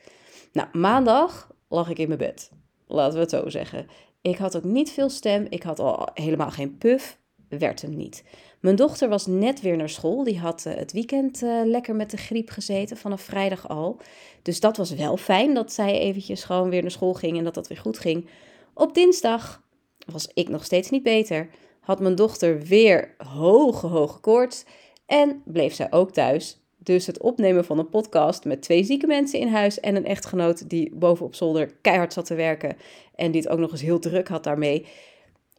Nou, 0.52 0.68
maandag 0.72 1.50
lag 1.68 1.88
ik 1.88 1.98
in 1.98 2.06
mijn 2.06 2.18
bed. 2.18 2.50
Laten 2.86 3.14
we 3.14 3.20
het 3.20 3.30
zo 3.30 3.48
zeggen. 3.48 3.86
Ik 4.20 4.36
had 4.36 4.56
ook 4.56 4.64
niet 4.64 4.90
veel 4.90 5.08
stem. 5.08 5.46
Ik 5.48 5.62
had 5.62 5.78
al 5.78 6.08
helemaal 6.14 6.50
geen 6.50 6.78
puff. 6.78 7.18
Werd 7.48 7.82
hem 7.82 7.96
niet. 7.96 8.24
Mijn 8.62 8.76
dochter 8.76 9.08
was 9.08 9.26
net 9.26 9.60
weer 9.60 9.76
naar 9.76 9.88
school. 9.88 10.24
Die 10.24 10.38
had 10.38 10.66
eh, 10.66 10.74
het 10.74 10.92
weekend 10.92 11.42
uh, 11.42 11.60
lekker 11.64 11.94
met 11.94 12.10
de 12.10 12.16
griep 12.16 12.50
gezeten, 12.50 12.96
vanaf 12.96 13.20
vrijdag 13.20 13.68
al. 13.68 13.96
Dus 14.42 14.60
dat 14.60 14.76
was 14.76 14.90
wel 14.94 15.16
fijn 15.16 15.54
dat 15.54 15.72
zij 15.72 15.98
eventjes 15.98 16.44
gewoon 16.44 16.70
weer 16.70 16.82
naar 16.82 16.90
school 16.90 17.14
ging 17.14 17.38
en 17.38 17.44
dat 17.44 17.54
dat 17.54 17.68
weer 17.68 17.78
goed 17.78 17.98
ging. 17.98 18.26
Op 18.74 18.94
dinsdag 18.94 19.62
was 20.06 20.28
ik 20.34 20.48
nog 20.48 20.64
steeds 20.64 20.90
niet 20.90 21.02
beter. 21.02 21.48
Had 21.80 22.00
mijn 22.00 22.14
dochter 22.14 22.60
weer 22.60 23.14
hoge, 23.16 23.86
hoge 23.86 24.18
koorts. 24.20 24.64
En 25.06 25.42
bleef 25.44 25.74
zij 25.74 25.92
ook 25.92 26.12
thuis. 26.12 26.60
Dus 26.78 27.06
het 27.06 27.20
opnemen 27.20 27.64
van 27.64 27.78
een 27.78 27.88
podcast 27.88 28.44
met 28.44 28.62
twee 28.62 28.84
zieke 28.84 29.06
mensen 29.06 29.38
in 29.38 29.48
huis 29.48 29.80
en 29.80 29.96
een 29.96 30.06
echtgenoot 30.06 30.70
die 30.70 30.94
boven 30.94 31.26
op 31.26 31.34
zolder 31.34 31.72
keihard 31.80 32.12
zat 32.12 32.26
te 32.26 32.34
werken 32.34 32.76
en 33.14 33.30
die 33.30 33.40
het 33.40 33.50
ook 33.50 33.58
nog 33.58 33.70
eens 33.70 33.82
heel 33.82 33.98
druk 33.98 34.28
had 34.28 34.44
daarmee, 34.44 34.86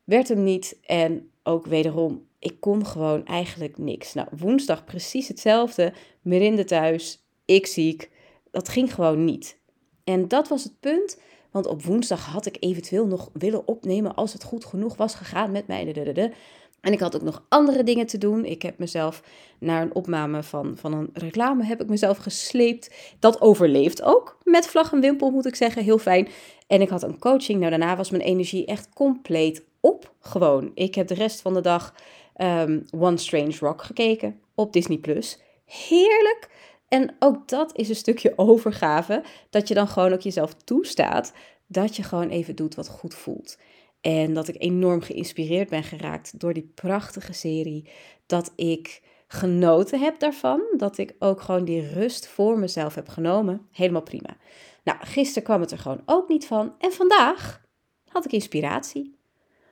werd 0.04 0.28
hem 0.28 0.44
niet. 0.44 0.80
En 0.82 1.30
ook 1.44 1.66
wederom 1.66 2.28
ik 2.44 2.60
kon 2.60 2.86
gewoon 2.86 3.26
eigenlijk 3.26 3.78
niks. 3.78 4.14
Nou, 4.14 4.28
woensdag 4.38 4.84
precies 4.86 5.28
hetzelfde. 5.28 5.94
Merinde 6.22 6.64
thuis, 6.64 7.24
ik 7.46 7.68
ziek. 7.68 8.10
Dat 8.52 8.70
ging 8.70 8.94
gewoon 8.94 9.26
niet. 9.26 9.58
En 10.04 10.28
dat 10.28 10.48
was 10.48 10.64
het 10.64 10.80
punt. 10.80 11.20
Want 11.52 11.66
op 11.66 11.84
woensdag 11.84 12.26
had 12.26 12.46
ik 12.46 12.58
eventueel 12.60 13.06
nog 13.06 13.30
willen 13.34 13.68
opnemen 13.68 14.16
als 14.16 14.34
het 14.34 14.44
goed 14.44 14.66
genoeg 14.66 14.96
was 14.96 15.16
gegaan 15.16 15.52
met 15.52 15.68
mij. 15.68 16.34
En 16.82 16.94
ik 16.94 17.00
had 17.00 17.16
ook 17.16 17.22
nog 17.22 17.46
andere 17.50 17.84
dingen 17.84 18.06
te 18.06 18.18
doen. 18.18 18.46
Ik 18.46 18.62
heb 18.62 18.78
mezelf 18.78 19.24
naar 19.60 19.82
een 19.82 19.96
opname 19.96 20.44
van, 20.44 20.78
van 20.78 20.94
een 20.94 21.10
reclame 21.14 21.64
heb 21.64 21.82
ik 21.82 21.90
mezelf 21.90 22.18
gesleept. 22.18 23.16
Dat 23.20 23.42
overleeft 23.42 24.02
ook 24.02 24.38
met 24.44 24.68
vlag 24.68 24.94
en 24.94 25.00
wimpel, 25.00 25.32
moet 25.32 25.46
ik 25.46 25.56
zeggen. 25.56 25.84
Heel 25.84 25.98
fijn. 25.98 26.28
En 26.68 26.82
ik 26.82 26.90
had 26.90 27.04
een 27.04 27.20
coaching. 27.20 27.60
Nou, 27.60 27.70
daarna 27.70 27.96
was 27.96 28.12
mijn 28.12 28.24
energie 28.24 28.66
echt 28.66 28.90
compleet 28.94 29.64
op. 29.84 30.14
Gewoon. 30.20 30.72
Ik 30.74 30.96
heb 30.96 31.08
de 31.08 31.14
rest 31.14 31.42
van 31.42 31.54
de 31.54 31.62
dag 31.62 31.94
um, 32.38 32.86
One 32.92 33.18
Strange 33.18 33.56
Rock 33.60 33.84
gekeken 33.84 34.40
op 34.56 34.74
Disney 34.74 34.98
Plus. 34.98 35.40
Heerlijk! 35.66 36.50
En 36.88 37.16
ook 37.20 37.48
dat 37.48 37.78
is 37.78 37.90
een 37.90 37.96
stukje 37.96 38.34
overgave, 38.48 39.24
dat 39.50 39.68
je 39.68 39.74
dan 39.74 39.88
gewoon 39.88 40.14
ook 40.14 40.22
jezelf 40.22 40.54
toestaat 40.54 41.34
dat 41.68 41.96
je 41.96 42.04
gewoon 42.04 42.30
even 42.30 42.56
doet 42.56 42.76
wat 42.76 42.88
goed 42.88 43.14
voelt. 43.14 43.58
En 44.02 44.34
dat 44.34 44.48
ik 44.48 44.56
enorm 44.58 45.02
geïnspireerd 45.02 45.70
ben 45.70 45.84
geraakt 45.84 46.40
door 46.40 46.54
die 46.54 46.72
prachtige 46.76 47.34
serie. 47.34 47.90
Dat 48.26 48.52
ik 48.56 49.02
genoten 49.28 50.00
heb 50.00 50.20
daarvan. 50.20 50.62
Dat 50.78 50.98
ik 50.98 51.16
ook 51.20 51.42
gewoon 51.42 51.66
die 51.66 51.94
rust 51.94 52.28
voor 52.28 52.60
mezelf 52.60 52.96
heb 52.96 53.10
genomen. 53.10 53.68
Helemaal 53.72 54.02
prima. 54.02 54.38
Nou, 54.84 54.98
gisteren 55.02 55.44
kwam 55.44 55.62
het 55.62 55.72
er 55.72 55.78
gewoon 55.78 56.02
ook 56.06 56.30
niet 56.30 56.48
van. 56.48 56.74
En 56.80 56.92
vandaag 56.92 57.62
had 58.08 58.26
ik 58.26 58.32
inspiratie. 58.32 59.16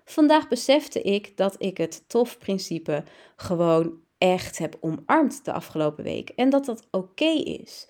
Vandaag 0.06 0.48
besefte 0.48 1.02
ik 1.02 1.38
dat 1.38 1.56
ik 1.58 1.78
het 1.78 2.04
tof-principe 2.08 3.04
gewoon 3.36 4.00
echt 4.18 4.58
heb 4.58 4.78
omarmd 4.80 5.46
de 5.46 5.54
afgelopen 5.54 6.04
week. 6.04 6.30
En 6.30 6.50
dat 6.50 6.66
dat 6.66 6.88
oké 6.92 7.30
is. 7.44 7.88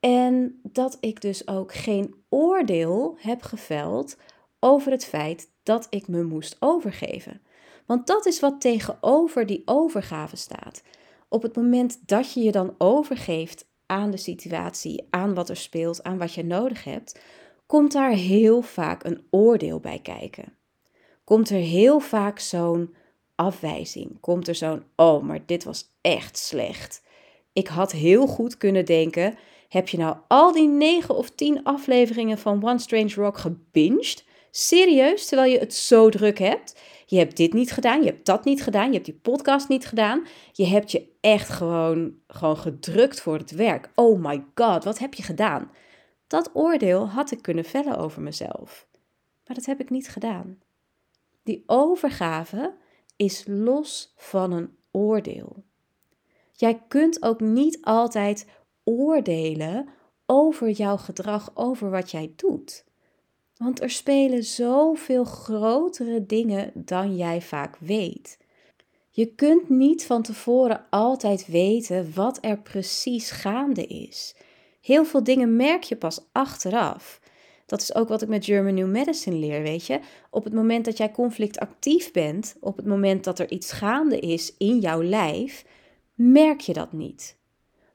En 0.00 0.60
dat 0.62 0.96
ik 1.00 1.20
dus 1.20 1.48
ook 1.48 1.74
geen 1.74 2.14
oordeel 2.28 3.16
heb 3.18 3.42
geveld 3.42 4.16
over 4.60 4.92
het 4.92 5.04
feit 5.04 5.50
dat 5.62 5.86
ik 5.90 6.08
me 6.08 6.22
moest 6.22 6.56
overgeven. 6.58 7.40
Want 7.86 8.06
dat 8.06 8.26
is 8.26 8.40
wat 8.40 8.60
tegenover 8.60 9.46
die 9.46 9.62
overgave 9.64 10.36
staat. 10.36 10.82
Op 11.28 11.42
het 11.42 11.56
moment 11.56 12.08
dat 12.08 12.32
je 12.32 12.40
je 12.40 12.52
dan 12.52 12.74
overgeeft 12.78 13.68
aan 13.86 14.10
de 14.10 14.16
situatie, 14.16 15.06
aan 15.10 15.34
wat 15.34 15.48
er 15.48 15.56
speelt, 15.56 16.02
aan 16.02 16.18
wat 16.18 16.34
je 16.34 16.44
nodig 16.44 16.84
hebt, 16.84 17.20
komt 17.66 17.92
daar 17.92 18.10
heel 18.10 18.62
vaak 18.62 19.04
een 19.04 19.26
oordeel 19.30 19.80
bij 19.80 19.98
kijken. 19.98 20.59
Komt 21.30 21.50
er 21.50 21.60
heel 21.60 22.00
vaak 22.00 22.38
zo'n 22.38 22.94
afwijzing. 23.34 24.20
Komt 24.20 24.48
er 24.48 24.54
zo'n, 24.54 24.82
oh, 24.96 25.22
maar 25.22 25.40
dit 25.46 25.64
was 25.64 25.88
echt 26.00 26.38
slecht. 26.38 27.02
Ik 27.52 27.68
had 27.68 27.92
heel 27.92 28.26
goed 28.26 28.56
kunnen 28.56 28.84
denken, 28.84 29.38
heb 29.68 29.88
je 29.88 29.98
nou 29.98 30.16
al 30.28 30.52
die 30.52 30.68
negen 30.68 31.16
of 31.16 31.30
tien 31.30 31.64
afleveringen 31.64 32.38
van 32.38 32.64
One 32.64 32.78
Strange 32.78 33.14
Rock 33.14 33.38
gebinged? 33.38 34.24
Serieus, 34.50 35.26
terwijl 35.26 35.52
je 35.52 35.58
het 35.58 35.74
zo 35.74 36.08
druk 36.08 36.38
hebt? 36.38 36.80
Je 37.06 37.18
hebt 37.18 37.36
dit 37.36 37.52
niet 37.52 37.72
gedaan, 37.72 38.00
je 38.00 38.06
hebt 38.06 38.26
dat 38.26 38.44
niet 38.44 38.62
gedaan, 38.62 38.86
je 38.86 38.94
hebt 38.94 39.04
die 39.04 39.20
podcast 39.22 39.68
niet 39.68 39.86
gedaan. 39.86 40.26
Je 40.52 40.66
hebt 40.66 40.90
je 40.90 41.08
echt 41.20 41.48
gewoon, 41.48 42.14
gewoon 42.26 42.56
gedrukt 42.56 43.20
voor 43.20 43.38
het 43.38 43.50
werk. 43.50 43.90
Oh 43.94 44.24
my 44.24 44.44
god, 44.54 44.84
wat 44.84 44.98
heb 44.98 45.14
je 45.14 45.22
gedaan? 45.22 45.70
Dat 46.26 46.50
oordeel 46.52 47.08
had 47.08 47.30
ik 47.30 47.42
kunnen 47.42 47.64
vellen 47.64 47.98
over 47.98 48.22
mezelf. 48.22 48.86
Maar 49.46 49.56
dat 49.56 49.66
heb 49.66 49.80
ik 49.80 49.90
niet 49.90 50.08
gedaan. 50.08 50.58
Die 51.42 51.62
overgave 51.66 52.74
is 53.16 53.44
los 53.46 54.14
van 54.16 54.52
een 54.52 54.70
oordeel. 54.90 55.64
Jij 56.52 56.82
kunt 56.88 57.22
ook 57.22 57.40
niet 57.40 57.78
altijd 57.82 58.46
oordelen 58.84 59.88
over 60.26 60.70
jouw 60.70 60.96
gedrag, 60.96 61.50
over 61.54 61.90
wat 61.90 62.10
jij 62.10 62.32
doet. 62.36 62.84
Want 63.56 63.80
er 63.82 63.90
spelen 63.90 64.44
zoveel 64.44 65.24
grotere 65.24 66.26
dingen 66.26 66.70
dan 66.74 67.16
jij 67.16 67.42
vaak 67.42 67.76
weet. 67.76 68.38
Je 69.10 69.34
kunt 69.34 69.68
niet 69.68 70.06
van 70.06 70.22
tevoren 70.22 70.86
altijd 70.90 71.46
weten 71.46 72.14
wat 72.14 72.38
er 72.40 72.58
precies 72.58 73.30
gaande 73.30 73.86
is. 73.86 74.36
Heel 74.80 75.04
veel 75.04 75.24
dingen 75.24 75.56
merk 75.56 75.82
je 75.82 75.96
pas 75.96 76.20
achteraf. 76.32 77.19
Dat 77.70 77.80
is 77.80 77.94
ook 77.94 78.08
wat 78.08 78.22
ik 78.22 78.28
met 78.28 78.44
German 78.44 78.74
New 78.74 78.88
Medicine 78.88 79.36
leer, 79.36 79.62
weet 79.62 79.86
je. 79.86 80.00
Op 80.30 80.44
het 80.44 80.52
moment 80.52 80.84
dat 80.84 80.96
jij 80.96 81.10
conflictactief 81.10 82.12
bent, 82.12 82.56
op 82.60 82.76
het 82.76 82.86
moment 82.86 83.24
dat 83.24 83.38
er 83.38 83.50
iets 83.50 83.72
gaande 83.72 84.18
is 84.18 84.56
in 84.56 84.78
jouw 84.78 85.02
lijf, 85.02 85.64
merk 86.14 86.60
je 86.60 86.72
dat 86.72 86.92
niet. 86.92 87.38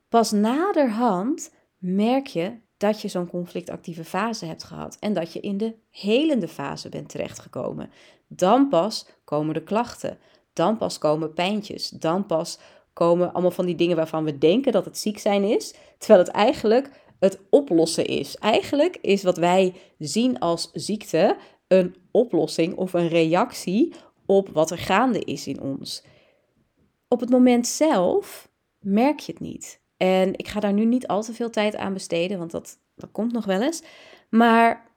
Pas 0.09 0.31
naderhand 0.31 1.53
merk 1.77 2.27
je 2.27 2.51
dat 2.77 3.01
je 3.01 3.07
zo'n 3.07 3.27
conflictactieve 3.27 4.03
fase 4.03 4.45
hebt 4.45 4.63
gehad 4.63 4.97
en 4.99 5.13
dat 5.13 5.33
je 5.33 5.39
in 5.39 5.57
de 5.57 5.75
helende 5.89 6.47
fase 6.47 6.89
bent 6.89 7.09
terechtgekomen. 7.09 7.89
Dan 8.27 8.67
pas 8.67 9.07
komen 9.23 9.53
de 9.53 9.63
klachten, 9.63 10.17
dan 10.53 10.77
pas 10.77 10.97
komen 10.97 11.33
pijntjes, 11.33 11.89
dan 11.89 12.25
pas 12.25 12.59
komen 12.93 13.33
allemaal 13.33 13.51
van 13.51 13.65
die 13.65 13.75
dingen 13.75 13.95
waarvan 13.95 14.23
we 14.23 14.37
denken 14.37 14.71
dat 14.71 14.85
het 14.85 14.97
ziek 14.97 15.19
zijn 15.19 15.43
is, 15.43 15.73
terwijl 15.97 16.19
het 16.19 16.33
eigenlijk 16.33 16.89
het 17.19 17.39
oplossen 17.49 18.05
is. 18.05 18.35
Eigenlijk 18.35 18.97
is 19.01 19.23
wat 19.23 19.37
wij 19.37 19.73
zien 19.97 20.39
als 20.39 20.69
ziekte 20.73 21.37
een 21.67 21.95
oplossing 22.11 22.75
of 22.75 22.93
een 22.93 23.07
reactie 23.07 23.93
op 24.25 24.49
wat 24.49 24.71
er 24.71 24.77
gaande 24.77 25.19
is 25.19 25.47
in 25.47 25.61
ons. 25.61 26.03
Op 27.07 27.19
het 27.19 27.29
moment 27.29 27.67
zelf 27.67 28.49
merk 28.79 29.19
je 29.19 29.31
het 29.31 29.41
niet. 29.41 29.79
En 29.97 30.37
ik 30.37 30.47
ga 30.47 30.59
daar 30.59 30.73
nu 30.73 30.85
niet 30.85 31.07
al 31.07 31.23
te 31.23 31.33
veel 31.33 31.49
tijd 31.49 31.75
aan 31.75 31.93
besteden, 31.93 32.37
want 32.37 32.51
dat, 32.51 32.77
dat 32.95 33.11
komt 33.11 33.31
nog 33.31 33.45
wel 33.45 33.61
eens. 33.61 33.83
Maar 34.29 34.91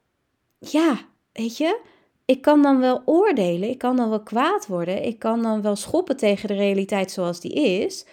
ja, 0.58 0.98
weet 1.32 1.56
je, 1.56 1.80
ik 2.24 2.42
kan 2.42 2.62
dan 2.62 2.78
wel 2.80 3.02
oordelen, 3.04 3.68
ik 3.68 3.78
kan 3.78 3.96
dan 3.96 4.08
wel 4.08 4.22
kwaad 4.22 4.66
worden, 4.66 5.04
ik 5.04 5.18
kan 5.18 5.42
dan 5.42 5.62
wel 5.62 5.76
schoppen 5.76 6.16
tegen 6.16 6.48
de 6.48 6.54
realiteit 6.54 7.10
zoals 7.10 7.40
die 7.40 7.52
is, 7.52 8.06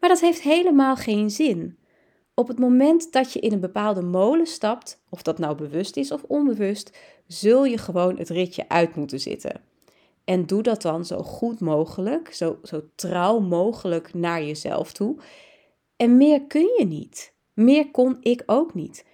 maar 0.00 0.08
dat 0.08 0.20
heeft 0.20 0.40
helemaal 0.40 0.96
geen 0.96 1.30
zin. 1.30 1.78
Op 2.38 2.48
het 2.48 2.58
moment 2.58 3.12
dat 3.12 3.32
je 3.32 3.40
in 3.40 3.52
een 3.52 3.60
bepaalde 3.60 4.02
molen 4.02 4.46
stapt, 4.46 5.00
of 5.08 5.22
dat 5.22 5.38
nou 5.38 5.56
bewust 5.56 5.96
is 5.96 6.10
of 6.10 6.22
onbewust, 6.22 6.98
zul 7.26 7.64
je 7.64 7.78
gewoon 7.78 8.18
het 8.18 8.28
ritje 8.28 8.68
uit 8.68 8.96
moeten 8.96 9.20
zitten. 9.20 9.60
En 10.24 10.46
doe 10.46 10.62
dat 10.62 10.82
dan 10.82 11.04
zo 11.04 11.18
goed 11.22 11.60
mogelijk, 11.60 12.34
zo, 12.34 12.58
zo 12.62 12.82
trouw 12.94 13.38
mogelijk 13.38 14.14
naar 14.14 14.42
jezelf 14.42 14.92
toe. 14.92 15.16
En 15.96 16.16
meer 16.16 16.42
kun 16.42 16.74
je 16.78 16.84
niet. 16.84 17.32
Meer 17.52 17.90
kon 17.90 18.16
ik 18.20 18.42
ook 18.46 18.74
niet. 18.74 19.04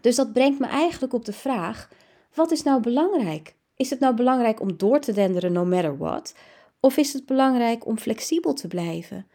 Dus 0.00 0.16
dat 0.16 0.32
brengt 0.32 0.58
me 0.58 0.66
eigenlijk 0.66 1.12
op 1.12 1.24
de 1.24 1.32
vraag: 1.32 1.88
wat 2.34 2.50
is 2.50 2.62
nou 2.62 2.80
belangrijk? 2.80 3.54
Is 3.76 3.90
het 3.90 4.00
nou 4.00 4.14
belangrijk 4.14 4.60
om 4.60 4.76
door 4.76 5.00
te 5.00 5.12
denderen 5.12 5.52
no 5.52 5.64
matter 5.64 5.98
what? 5.98 6.34
Of 6.80 6.96
is 6.96 7.12
het 7.12 7.26
belangrijk 7.26 7.86
om 7.86 7.98
flexibel 7.98 8.52
te 8.52 8.68
blijven? 8.68 9.26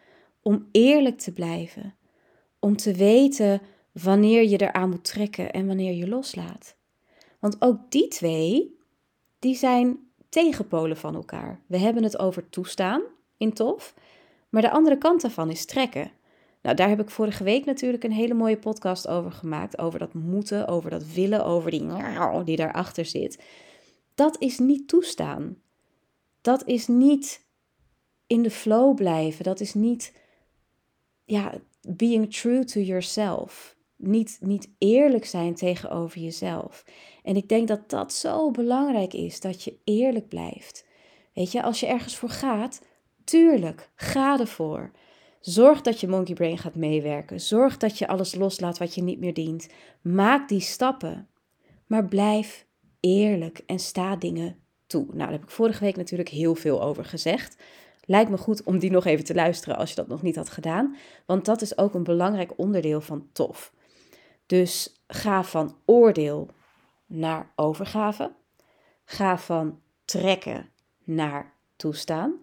Om 0.42 0.68
eerlijk 0.72 1.20
te 1.20 1.34
blijven? 1.34 1.94
Om 2.60 2.78
te 2.78 2.94
weten 2.94 3.62
wanneer 3.92 4.50
je 4.50 4.58
eraan 4.58 4.90
moet 4.90 5.04
trekken 5.04 5.52
en 5.52 5.68
wanneer 5.68 5.94
je 5.94 6.08
loslaat? 6.08 6.76
Want 7.40 7.56
ook 7.62 7.92
die 7.92 8.08
twee, 8.08 8.78
die 9.40 9.56
zijn 9.56 10.00
tegenpolen 10.30 10.98
van 10.98 11.16
elkaar. 11.16 11.62
We 11.66 11.78
hebben 11.78 12.04
het 12.04 12.20
over 12.20 12.50
toestaan 12.50 13.02
in 13.38 13.54
tof, 13.54 13.94
maar 14.50 14.62
de 14.62 14.72
andere 14.72 14.98
kant 14.98 15.22
daarvan 15.22 15.50
is 15.50 15.66
trekken. 15.66 16.12
Nou, 16.62 16.76
daar 16.76 16.90
heb 16.90 17.00
ik 17.00 17.10
vorige 17.10 17.44
week 17.44 17.66
natuurlijk 17.66 18.04
een 18.04 18.12
hele 18.12 18.34
mooie 18.34 18.58
podcast 18.58 19.08
over 19.08 19.32
gemaakt. 19.32 19.78
Over 19.78 20.00
dat 20.00 20.14
moeten, 20.14 20.68
over 20.68 20.90
dat 20.90 21.06
willen, 21.06 21.46
over 21.46 21.72
die 21.72 21.86
die 22.44 22.56
daarachter 22.56 23.06
zit. 23.06 23.44
Dat 24.16 24.42
is 24.42 24.60
niet 24.60 24.88
toestaan. 24.88 25.58
Dat 26.42 26.64
is 26.66 26.88
niet 26.88 27.46
in 28.28 28.42
de 28.42 28.52
flow 28.52 28.96
blijven. 28.96 29.44
Dat 29.44 29.60
is 29.60 29.74
niet 29.74 30.14
ja, 31.26 31.54
being 31.88 32.34
true 32.34 32.64
to 32.64 32.80
yourself. 32.80 33.78
Niet, 33.96 34.38
niet 34.42 34.70
eerlijk 34.78 35.26
zijn 35.26 35.56
tegenover 35.56 36.20
jezelf. 36.20 36.86
En 37.24 37.36
ik 37.36 37.50
denk 37.50 37.68
dat 37.68 37.90
dat 37.90 38.14
zo 38.14 38.52
belangrijk 38.52 39.14
is, 39.14 39.40
dat 39.40 39.64
je 39.64 39.78
eerlijk 39.84 40.28
blijft. 40.28 40.86
Weet 41.34 41.52
je, 41.52 41.64
als 41.64 41.80
je 41.80 41.88
ergens 41.88 42.16
voor 42.16 42.30
gaat, 42.30 42.82
tuurlijk, 43.24 43.90
ga 43.96 44.40
ervoor. 44.40 44.92
Zorg 45.40 45.82
dat 45.82 46.00
je 46.00 46.08
monkey 46.08 46.36
brain 46.36 46.58
gaat 46.58 46.76
meewerken. 46.76 47.42
Zorg 47.42 47.78
dat 47.78 47.98
je 47.98 48.08
alles 48.08 48.36
loslaat 48.36 48.78
wat 48.78 48.96
je 48.96 49.02
niet 49.02 49.20
meer 49.20 49.34
dient. 49.34 49.70
Maak 50.02 50.50
die 50.50 50.60
stappen. 50.60 51.28
Maar 51.88 52.06
blijf 52.06 52.66
eerlijk 53.00 53.62
en 53.66 53.80
sta 53.80 54.16
dingen 54.16 54.58
toe. 54.88 55.06
Nou, 55.06 55.18
daar 55.18 55.32
heb 55.32 55.44
ik 55.44 55.50
vorige 55.50 55.84
week 55.84 55.96
natuurlijk 55.96 56.30
heel 56.30 56.56
veel 56.56 56.82
over 56.82 57.06
gezegd. 57.06 57.64
Lijkt 58.10 58.30
me 58.30 58.38
goed 58.38 58.64
om 58.64 58.80
die 58.80 58.92
nog 58.92 59.06
even 59.06 59.26
te 59.26 59.34
luisteren 59.34 59.78
als 59.78 59.90
je 59.90 59.96
dat 59.96 60.08
nog 60.08 60.22
niet 60.22 60.36
had 60.36 60.50
gedaan. 60.50 60.96
Want 61.26 61.46
dat 61.46 61.62
is 61.62 61.78
ook 61.78 61.94
een 61.94 62.04
belangrijk 62.04 62.52
onderdeel 62.56 63.02
van 63.02 63.28
tof. 63.32 63.74
Dus 64.46 65.02
ga 65.08 65.44
van 65.44 65.76
oordeel 65.86 66.48
naar 67.06 67.52
overgave. 67.56 68.32
Ga 69.06 69.38
van 69.38 69.80
trekken 70.06 70.70
naar 71.04 71.54
toestaan. 71.76 72.34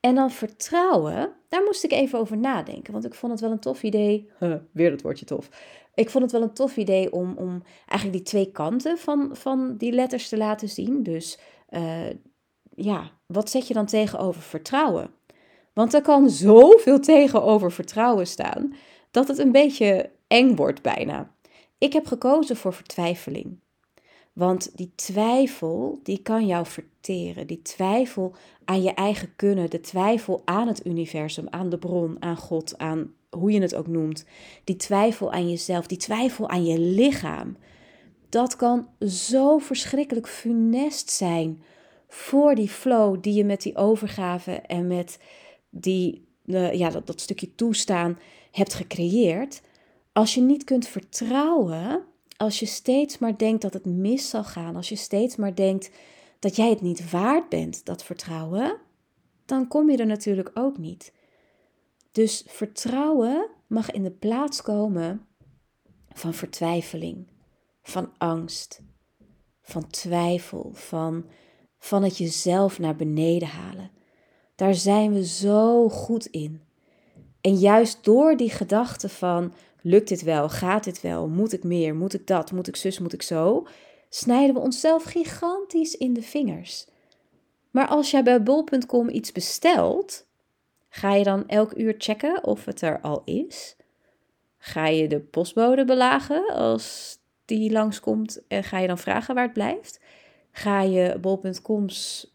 En 0.00 0.14
dan 0.14 0.30
vertrouwen, 0.30 1.32
daar 1.48 1.62
moest 1.62 1.84
ik 1.84 1.92
even 1.92 2.18
over 2.18 2.36
nadenken. 2.36 2.92
Want 2.92 3.04
ik 3.04 3.14
vond 3.14 3.32
het 3.32 3.40
wel 3.40 3.50
een 3.50 3.60
tof 3.60 3.82
idee. 3.82 4.30
weer 4.72 4.90
dat 4.90 5.02
woordje 5.02 5.24
tof. 5.24 5.48
Ik 5.94 6.10
vond 6.10 6.24
het 6.24 6.32
wel 6.32 6.42
een 6.42 6.54
tof 6.54 6.76
idee 6.76 7.12
om, 7.12 7.36
om 7.36 7.62
eigenlijk 7.86 8.12
die 8.12 8.32
twee 8.32 8.52
kanten 8.52 8.98
van, 8.98 9.30
van 9.32 9.76
die 9.76 9.92
letters 9.92 10.28
te 10.28 10.36
laten 10.36 10.68
zien. 10.68 11.02
Dus 11.02 11.38
uh, 11.70 12.06
ja, 12.76 13.10
wat 13.26 13.50
zet 13.50 13.68
je 13.68 13.74
dan 13.74 13.86
tegenover 13.86 14.42
vertrouwen? 14.42 15.10
Want 15.72 15.94
er 15.94 16.02
kan 16.02 16.30
zoveel 16.30 17.00
tegenover 17.00 17.72
vertrouwen 17.72 18.26
staan 18.26 18.74
dat 19.10 19.28
het 19.28 19.38
een 19.38 19.52
beetje 19.52 20.10
eng 20.26 20.56
wordt 20.56 20.82
bijna. 20.82 21.34
Ik 21.78 21.92
heb 21.92 22.06
gekozen 22.06 22.56
voor 22.56 22.72
vertwijfeling. 22.72 23.58
Want 24.32 24.76
die 24.76 24.92
twijfel, 24.94 26.00
die 26.02 26.22
kan 26.22 26.46
jou 26.46 26.66
verteren. 26.66 27.46
Die 27.46 27.62
twijfel 27.62 28.34
aan 28.64 28.82
je 28.82 28.94
eigen 28.94 29.36
kunnen, 29.36 29.70
de 29.70 29.80
twijfel 29.80 30.42
aan 30.44 30.68
het 30.68 30.86
universum, 30.86 31.46
aan 31.50 31.68
de 31.68 31.78
bron, 31.78 32.16
aan 32.22 32.36
God, 32.36 32.78
aan 32.78 33.14
hoe 33.30 33.52
je 33.52 33.60
het 33.60 33.74
ook 33.74 33.86
noemt. 33.86 34.24
Die 34.64 34.76
twijfel 34.76 35.32
aan 35.32 35.48
jezelf, 35.48 35.86
die 35.86 35.98
twijfel 35.98 36.48
aan 36.48 36.64
je 36.64 36.78
lichaam. 36.78 37.56
Dat 38.28 38.56
kan 38.56 38.88
zo 39.06 39.58
verschrikkelijk 39.58 40.28
funest 40.28 41.10
zijn 41.10 41.62
voor 42.08 42.54
die 42.54 42.68
flow 42.68 43.22
die 43.22 43.34
je 43.34 43.44
met 43.44 43.62
die 43.62 43.76
overgave 43.76 44.52
en 44.52 44.86
met 44.86 45.18
die, 45.70 46.28
uh, 46.44 46.72
ja, 46.72 46.90
dat, 46.90 47.06
dat 47.06 47.20
stukje 47.20 47.54
toestaan 47.54 48.18
hebt 48.50 48.74
gecreëerd. 48.74 49.60
Als 50.12 50.34
je 50.34 50.40
niet 50.40 50.64
kunt 50.64 50.88
vertrouwen 50.88 52.04
als 52.36 52.58
je 52.58 52.66
steeds 52.66 53.18
maar 53.18 53.38
denkt 53.38 53.62
dat 53.62 53.72
het 53.72 53.84
mis 53.84 54.28
zal 54.28 54.44
gaan, 54.44 54.76
als 54.76 54.88
je 54.88 54.96
steeds 54.96 55.36
maar 55.36 55.54
denkt 55.54 55.90
dat 56.38 56.56
jij 56.56 56.68
het 56.68 56.80
niet 56.80 57.10
waard 57.10 57.48
bent, 57.48 57.84
dat 57.84 58.04
vertrouwen, 58.04 58.76
dan 59.44 59.68
kom 59.68 59.90
je 59.90 59.96
er 59.96 60.06
natuurlijk 60.06 60.50
ook 60.54 60.78
niet. 60.78 61.12
Dus 62.12 62.44
vertrouwen 62.46 63.48
mag 63.66 63.90
in 63.90 64.02
de 64.02 64.10
plaats 64.10 64.62
komen 64.62 65.26
van 66.12 66.34
vertwijfeling, 66.34 67.26
van 67.82 68.12
angst, 68.18 68.82
van 69.62 69.86
twijfel, 69.86 70.70
van, 70.74 71.24
van 71.86 72.02
het 72.02 72.18
jezelf 72.18 72.78
naar 72.78 72.96
beneden 72.96 73.48
halen. 73.48 73.90
Daar 74.54 74.74
zijn 74.74 75.12
we 75.12 75.26
zo 75.26 75.88
goed 75.88 76.26
in. 76.26 76.60
En 77.40 77.54
juist 77.54 78.04
door 78.04 78.36
die 78.36 78.50
gedachte 78.50 79.08
van 79.08 79.52
lukt 79.82 80.08
dit 80.08 80.22
wel, 80.22 80.48
gaat 80.48 80.84
dit 80.84 81.00
wel, 81.00 81.28
moet 81.28 81.52
ik 81.52 81.64
meer, 81.64 81.94
moet 81.94 82.14
ik 82.14 82.26
dat, 82.26 82.52
moet 82.52 82.68
ik 82.68 82.76
zus, 82.76 82.98
moet 82.98 83.12
ik 83.12 83.22
zo, 83.22 83.66
snijden 84.08 84.54
we 84.54 84.60
onszelf 84.60 85.02
gigantisch 85.02 85.96
in 85.96 86.12
de 86.12 86.22
vingers. 86.22 86.86
Maar 87.70 87.88
als 87.88 88.10
jij 88.10 88.22
bij 88.22 88.42
bol.com 88.42 89.08
iets 89.08 89.32
bestelt, 89.32 90.26
ga 90.88 91.14
je 91.14 91.24
dan 91.24 91.48
elk 91.48 91.76
uur 91.76 91.94
checken 91.98 92.44
of 92.44 92.64
het 92.64 92.80
er 92.80 93.00
al 93.00 93.22
is? 93.24 93.76
Ga 94.58 94.86
je 94.86 95.08
de 95.08 95.20
postbode 95.20 95.84
belagen 95.84 96.54
als 96.54 97.18
die 97.44 97.72
langskomt 97.72 98.46
en 98.48 98.64
ga 98.64 98.78
je 98.78 98.86
dan 98.86 98.98
vragen 98.98 99.34
waar 99.34 99.44
het 99.44 99.52
blijft? 99.52 100.00
Ga 100.56 100.82
je 100.82 101.18
bol.com's 101.20 102.30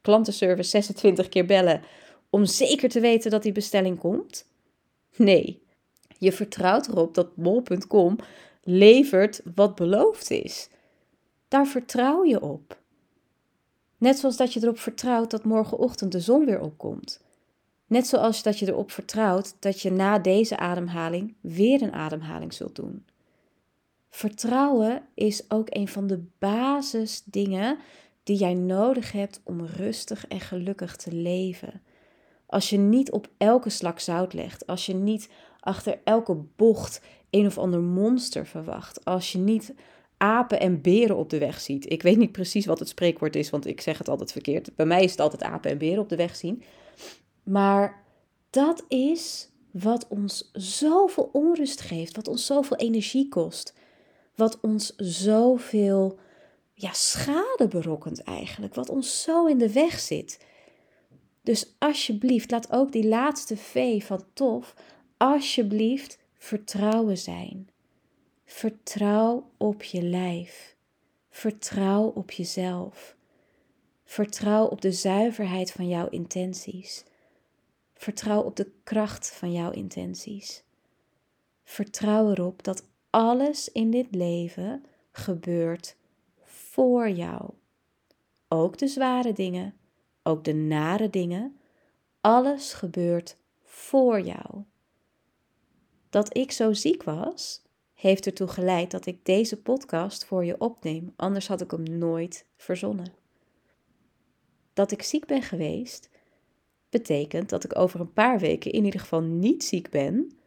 klantenservice 0.00 0.68
26 0.70 1.28
keer 1.28 1.46
bellen 1.46 1.82
om 2.30 2.44
zeker 2.44 2.88
te 2.88 3.00
weten 3.00 3.30
dat 3.30 3.42
die 3.42 3.52
bestelling 3.52 3.98
komt? 3.98 4.46
Nee, 5.16 5.62
je 6.18 6.32
vertrouwt 6.32 6.88
erop 6.88 7.14
dat 7.14 7.36
bol.com 7.36 8.18
levert 8.62 9.40
wat 9.54 9.74
beloofd 9.74 10.30
is. 10.30 10.68
Daar 11.48 11.66
vertrouw 11.66 12.24
je 12.24 12.42
op. 12.42 12.78
Net 13.98 14.18
zoals 14.18 14.36
dat 14.36 14.52
je 14.52 14.60
erop 14.62 14.78
vertrouwt 14.78 15.30
dat 15.30 15.44
morgenochtend 15.44 16.12
de 16.12 16.20
zon 16.20 16.44
weer 16.44 16.60
opkomt. 16.60 17.20
Net 17.86 18.06
zoals 18.06 18.42
dat 18.42 18.58
je 18.58 18.66
erop 18.66 18.90
vertrouwt 18.90 19.56
dat 19.60 19.80
je 19.80 19.90
na 19.90 20.18
deze 20.18 20.56
ademhaling 20.56 21.34
weer 21.40 21.82
een 21.82 21.92
ademhaling 21.92 22.52
zult 22.52 22.76
doen. 22.76 23.04
Vertrouwen 24.10 25.02
is 25.14 25.50
ook 25.50 25.66
een 25.70 25.88
van 25.88 26.06
de 26.06 26.24
basisdingen 26.38 27.78
die 28.22 28.36
jij 28.36 28.54
nodig 28.54 29.12
hebt 29.12 29.40
om 29.44 29.64
rustig 29.64 30.26
en 30.26 30.40
gelukkig 30.40 30.96
te 30.96 31.12
leven. 31.12 31.82
Als 32.46 32.70
je 32.70 32.78
niet 32.78 33.10
op 33.10 33.28
elke 33.38 33.70
slak 33.70 34.00
zout 34.00 34.32
legt, 34.32 34.66
als 34.66 34.86
je 34.86 34.94
niet 34.94 35.30
achter 35.60 36.00
elke 36.04 36.34
bocht 36.56 37.00
een 37.30 37.46
of 37.46 37.58
ander 37.58 37.80
monster 37.80 38.46
verwacht, 38.46 39.04
als 39.04 39.32
je 39.32 39.38
niet 39.38 39.74
apen 40.16 40.60
en 40.60 40.80
beren 40.80 41.16
op 41.16 41.30
de 41.30 41.38
weg 41.38 41.60
ziet. 41.60 41.92
Ik 41.92 42.02
weet 42.02 42.16
niet 42.16 42.32
precies 42.32 42.66
wat 42.66 42.78
het 42.78 42.88
spreekwoord 42.88 43.36
is, 43.36 43.50
want 43.50 43.66
ik 43.66 43.80
zeg 43.80 43.98
het 43.98 44.08
altijd 44.08 44.32
verkeerd. 44.32 44.76
Bij 44.76 44.86
mij 44.86 45.04
is 45.04 45.10
het 45.10 45.20
altijd 45.20 45.42
apen 45.42 45.70
en 45.70 45.78
beren 45.78 46.02
op 46.02 46.08
de 46.08 46.16
weg 46.16 46.36
zien. 46.36 46.62
Maar 47.42 48.04
dat 48.50 48.84
is 48.88 49.48
wat 49.70 50.06
ons 50.08 50.50
zoveel 50.52 51.30
onrust 51.32 51.80
geeft, 51.80 52.16
wat 52.16 52.28
ons 52.28 52.46
zoveel 52.46 52.76
energie 52.76 53.28
kost, 53.28 53.74
wat 54.38 54.60
ons 54.60 54.96
zoveel 54.96 56.18
ja, 56.74 56.92
schade 56.92 57.68
berokkent 57.68 58.22
eigenlijk, 58.22 58.74
wat 58.74 58.88
ons 58.88 59.22
zo 59.22 59.46
in 59.46 59.58
de 59.58 59.72
weg 59.72 59.98
zit. 59.98 60.44
Dus 61.42 61.74
alsjeblieft, 61.78 62.50
laat 62.50 62.72
ook 62.72 62.92
die 62.92 63.06
laatste 63.06 63.56
V 63.56 64.04
van 64.04 64.24
tof, 64.32 64.74
alsjeblieft 65.16 66.18
vertrouwen 66.36 67.18
zijn. 67.18 67.68
Vertrouw 68.44 69.50
op 69.56 69.82
je 69.82 70.02
lijf. 70.02 70.76
Vertrouw 71.30 72.04
op 72.14 72.30
jezelf. 72.30 73.16
Vertrouw 74.04 74.66
op 74.66 74.80
de 74.80 74.92
zuiverheid 74.92 75.72
van 75.72 75.88
jouw 75.88 76.08
intenties. 76.08 77.04
Vertrouw 77.94 78.42
op 78.42 78.56
de 78.56 78.70
kracht 78.84 79.30
van 79.30 79.52
jouw 79.52 79.70
intenties. 79.70 80.62
Vertrouw 81.64 82.30
erop 82.30 82.64
dat 82.64 82.84
alles 83.18 83.68
in 83.68 83.90
dit 83.90 84.14
leven 84.14 84.84
gebeurt 85.12 85.96
voor 86.42 87.10
jou. 87.10 87.50
Ook 88.48 88.78
de 88.78 88.86
zware 88.86 89.32
dingen, 89.32 89.74
ook 90.22 90.44
de 90.44 90.54
nare 90.54 91.10
dingen, 91.10 91.58
alles 92.20 92.72
gebeurt 92.72 93.36
voor 93.62 94.20
jou. 94.20 94.62
Dat 96.10 96.36
ik 96.36 96.52
zo 96.52 96.72
ziek 96.72 97.02
was, 97.02 97.62
heeft 97.94 98.26
ertoe 98.26 98.48
geleid 98.48 98.90
dat 98.90 99.06
ik 99.06 99.24
deze 99.24 99.62
podcast 99.62 100.24
voor 100.24 100.44
je 100.44 100.60
opneem, 100.60 101.12
anders 101.16 101.48
had 101.48 101.60
ik 101.60 101.70
hem 101.70 101.98
nooit 101.98 102.46
verzonnen. 102.56 103.12
Dat 104.72 104.90
ik 104.90 105.02
ziek 105.02 105.26
ben 105.26 105.42
geweest, 105.42 106.08
betekent 106.90 107.48
dat 107.48 107.64
ik 107.64 107.78
over 107.78 108.00
een 108.00 108.12
paar 108.12 108.38
weken 108.38 108.72
in 108.72 108.84
ieder 108.84 109.00
geval 109.00 109.22
niet 109.22 109.64
ziek 109.64 109.90
ben 109.90 110.37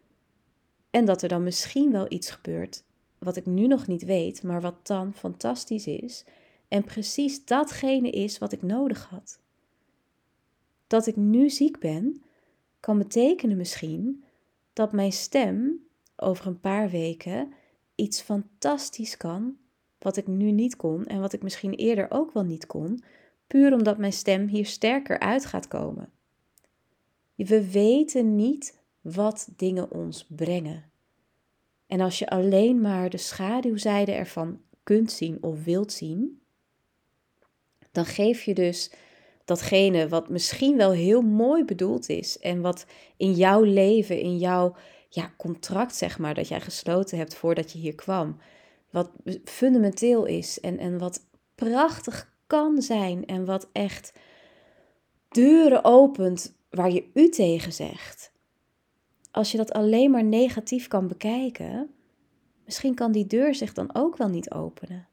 en 0.92 1.06
dat 1.06 1.22
er 1.22 1.30
dan 1.30 1.44
misschien 1.44 1.92
wel 1.92 2.06
iets 2.10 2.30
gebeurt 2.30 2.84
wat 3.18 3.36
ik 3.36 3.46
nu 3.46 3.68
nog 3.68 3.88
niet 3.88 4.04
weet, 4.04 4.44
maar 4.44 4.62
wat 4.62 4.88
dan 4.88 5.14
fantastisch 5.14 5.88
is 5.88 6.26
en 6.68 6.84
precies 6.84 7.46
datgene 7.46 8.10
is 8.10 8.38
wat 8.38 8.52
ik 8.52 8.62
nodig 8.62 9.10
had. 9.10 9.40
Dat 10.88 11.08
ik 11.08 11.16
nu 11.16 11.50
ziek 11.50 11.80
ben, 11.80 12.24
kan 12.80 12.98
betekenen 12.98 13.58
misschien 13.58 14.24
dat 14.74 14.92
mijn 14.92 15.12
stem 15.12 15.86
over 16.16 16.48
een 16.48 16.60
paar 16.60 16.90
weken 16.90 17.54
iets 17.96 18.22
fantastisch 18.22 19.18
kan, 19.18 19.58
wat 20.00 20.18
ik 20.18 20.28
nu 20.28 20.52
niet 20.52 20.76
kon 20.76 21.06
en 21.06 21.20
wat 21.20 21.34
ik 21.34 21.44
misschien 21.44 21.74
eerder 21.74 22.12
ook 22.12 22.32
wel 22.32 22.44
niet 22.44 22.68
kon, 22.68 23.04
puur 23.48 23.74
omdat 23.74 23.98
mijn 23.98 24.14
stem 24.14 24.48
hier 24.48 24.66
sterker 24.66 25.20
uit 25.20 25.46
gaat 25.46 25.68
komen. 25.68 26.12
We 27.36 27.72
weten 27.72 28.36
niet 28.36 28.80
wat 29.02 29.50
dingen 29.56 29.92
ons 29.92 30.26
brengen. 30.30 30.92
En 31.88 32.00
als 32.00 32.20
je 32.20 32.30
alleen 32.30 32.82
maar 32.82 33.10
de 33.10 33.18
schaduwzijde 33.18 34.12
ervan 34.12 34.62
kunt 34.84 35.12
zien 35.12 35.38
of 35.44 35.64
wilt 35.64 35.92
zien, 35.92 36.42
dan 37.92 38.06
geef 38.06 38.44
je 38.44 38.54
dus 38.54 38.92
datgene 39.46 40.08
wat 40.08 40.30
misschien 40.30 40.78
wel 40.78 40.92
heel 40.92 41.22
mooi 41.22 41.66
bedoeld 41.66 42.10
is 42.10 42.40
en 42.40 42.62
wat 42.62 42.86
in 43.18 43.34
jouw 43.34 43.62
leven, 43.62 44.20
in 44.20 44.38
jouw 44.38 44.76
ja, 45.10 45.34
contract, 45.38 45.96
zeg 45.96 46.20
maar, 46.20 46.34
dat 46.34 46.48
jij 46.48 46.62
gesloten 46.62 47.18
hebt 47.18 47.36
voordat 47.36 47.72
je 47.72 47.80
hier 47.80 47.96
kwam, 47.96 48.38
wat 48.90 49.12
fundamenteel 49.44 50.26
is 50.26 50.60
en, 50.60 50.78
en 50.78 50.98
wat 50.98 51.26
prachtig 51.56 52.34
kan 52.48 52.82
zijn 52.82 53.26
en 53.26 53.46
wat 53.46 53.70
echt 53.72 54.14
deuren 55.30 55.84
opent 55.84 56.56
waar 56.70 56.92
je 56.92 57.10
u 57.14 57.30
tegen 57.30 57.74
zegt. 57.74 58.31
Als 59.32 59.52
je 59.52 59.58
dat 59.58 59.72
alleen 59.72 60.12
maar 60.12 60.24
negatief 60.24 60.88
kan 60.88 61.08
bekijken, 61.08 61.90
misschien 62.66 62.96
kan 62.96 63.12
die 63.12 63.28
deur 63.28 63.56
zich 63.56 63.74
dan 63.74 63.96
ook 63.96 64.18
wel 64.18 64.30
niet 64.30 64.52
openen. 64.52 65.08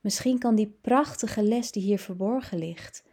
Misschien 0.00 0.38
kan 0.38 0.54
die 0.54 0.76
prachtige 0.80 1.42
les 1.42 1.72
die 1.72 1.82
hier 1.82 1.98
verborgen 1.98 2.58
ligt, 2.58 3.04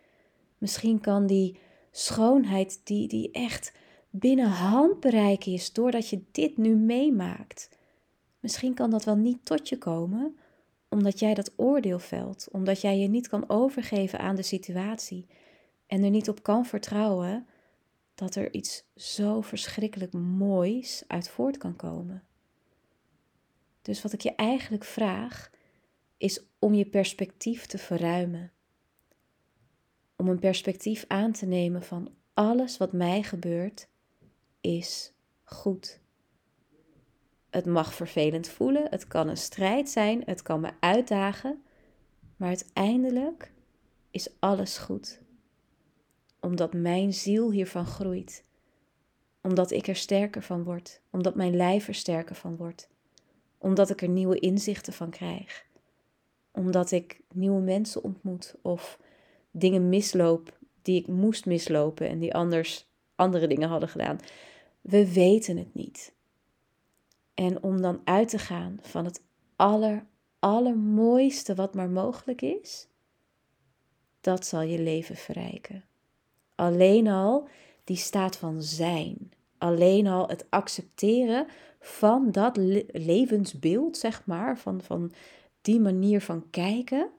misschien 0.57 0.99
kan 0.99 1.27
die 1.27 1.59
schoonheid 1.91 2.81
die, 2.83 3.07
die 3.07 3.31
echt 3.31 3.73
binnen 4.09 4.49
handbereik 4.49 5.45
is 5.45 5.73
doordat 5.73 6.09
je 6.09 6.23
dit 6.31 6.57
nu 6.57 6.75
meemaakt. 6.75 7.69
Misschien 8.39 8.73
kan 8.73 8.89
dat 8.89 9.03
wel 9.03 9.15
niet 9.15 9.45
tot 9.45 9.69
je 9.69 9.77
komen, 9.77 10.37
omdat 10.89 11.19
jij 11.19 11.33
dat 11.33 11.53
oordeel 11.55 11.99
velt, 11.99 12.47
omdat 12.51 12.81
jij 12.81 12.99
je 12.99 13.07
niet 13.07 13.27
kan 13.27 13.49
overgeven 13.49 14.19
aan 14.19 14.35
de 14.35 14.41
situatie 14.41 15.25
en 15.87 16.03
er 16.03 16.09
niet 16.09 16.29
op 16.29 16.43
kan 16.43 16.65
vertrouwen 16.65 17.47
dat 18.19 18.35
er 18.35 18.53
iets 18.53 18.83
zo 18.95 19.41
verschrikkelijk 19.41 20.13
moois 20.13 21.03
uit 21.07 21.29
voort 21.29 21.57
kan 21.57 21.75
komen. 21.75 22.23
Dus 23.81 24.01
wat 24.01 24.13
ik 24.13 24.21
je 24.21 24.35
eigenlijk 24.35 24.83
vraag, 24.83 25.49
is 26.17 26.43
om 26.59 26.73
je 26.73 26.85
perspectief 26.85 27.65
te 27.65 27.77
verruimen. 27.77 28.51
Om 30.15 30.27
een 30.27 30.39
perspectief 30.39 31.05
aan 31.07 31.31
te 31.31 31.45
nemen 31.45 31.83
van 31.83 32.11
alles 32.33 32.77
wat 32.77 32.91
mij 32.91 33.23
gebeurt, 33.23 33.87
is 34.61 35.13
goed. 35.43 35.99
Het 37.49 37.65
mag 37.65 37.93
vervelend 37.93 38.47
voelen, 38.47 38.87
het 38.89 39.07
kan 39.07 39.27
een 39.27 39.37
strijd 39.37 39.89
zijn, 39.89 40.21
het 40.25 40.41
kan 40.41 40.59
me 40.59 40.71
uitdagen, 40.79 41.63
maar 42.35 42.47
uiteindelijk 42.47 43.51
is 44.11 44.29
alles 44.39 44.77
goed. 44.77 45.19
Omdat 46.39 46.73
mijn 46.73 47.13
ziel 47.13 47.51
hiervan 47.51 47.85
groeit, 47.85 48.43
omdat 49.41 49.71
ik 49.71 49.87
er 49.87 49.95
sterker 49.95 50.41
van 50.41 50.63
word, 50.63 51.01
omdat 51.09 51.35
mijn 51.35 51.55
lijf 51.55 51.87
er 51.87 51.95
sterker 51.95 52.35
van 52.35 52.55
wordt, 52.55 52.89
omdat 53.57 53.89
ik 53.89 54.01
er 54.01 54.09
nieuwe 54.09 54.39
inzichten 54.39 54.93
van 54.93 55.09
krijg, 55.09 55.65
omdat 56.51 56.91
ik 56.91 57.21
nieuwe 57.33 57.61
mensen 57.61 58.03
ontmoet 58.03 58.55
of 58.61 58.99
dingen 59.51 59.89
misloop 59.89 60.57
die 60.81 60.99
ik 60.99 61.07
moest 61.07 61.45
mislopen 61.45 62.09
en 62.09 62.19
die 62.19 62.33
anders 62.33 62.87
andere 63.15 63.47
dingen 63.47 63.69
hadden 63.69 63.89
gedaan. 63.89 64.19
We 64.81 65.13
weten 65.13 65.57
het 65.57 65.73
niet. 65.73 66.13
En 67.33 67.63
om 67.63 67.81
dan 67.81 68.01
uit 68.03 68.29
te 68.29 68.39
gaan 68.39 68.79
van 68.81 69.05
het 69.05 69.21
aller, 69.55 70.05
allermooiste 70.39 71.55
wat 71.55 71.73
maar 71.73 71.89
mogelijk 71.89 72.41
is, 72.41 72.87
dat 74.21 74.45
zal 74.45 74.61
je 74.61 74.81
leven 74.81 75.15
verrijken. 75.15 75.83
Alleen 76.59 77.07
al 77.07 77.47
die 77.83 77.97
staat 77.97 78.37
van 78.37 78.63
zijn. 78.63 79.31
Alleen 79.57 80.07
al 80.07 80.27
het 80.27 80.45
accepteren 80.49 81.47
van 81.79 82.31
dat 82.31 82.57
levensbeeld, 82.91 83.97
zeg 83.97 84.25
maar, 84.25 84.57
van, 84.57 84.81
van 84.81 85.11
die 85.61 85.79
manier 85.79 86.21
van 86.21 86.49
kijken, 86.49 87.09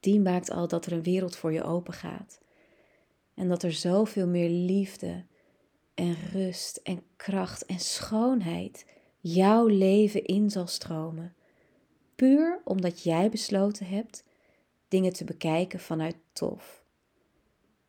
die 0.00 0.20
maakt 0.20 0.50
al 0.50 0.68
dat 0.68 0.86
er 0.86 0.92
een 0.92 1.02
wereld 1.02 1.36
voor 1.36 1.52
je 1.52 1.62
open 1.62 1.92
gaat. 1.92 2.40
En 3.34 3.48
dat 3.48 3.62
er 3.62 3.72
zoveel 3.72 4.26
meer 4.26 4.48
liefde 4.48 5.24
en 5.94 6.16
rust 6.32 6.76
en 6.76 7.02
kracht 7.16 7.66
en 7.66 7.78
schoonheid 7.78 8.86
jouw 9.20 9.66
leven 9.66 10.24
in 10.24 10.50
zal 10.50 10.66
stromen. 10.66 11.34
Puur 12.14 12.60
omdat 12.64 13.02
jij 13.02 13.30
besloten 13.30 13.86
hebt 13.86 14.24
dingen 14.88 15.12
te 15.12 15.24
bekijken 15.24 15.80
vanuit 15.80 16.16
tof. 16.32 16.79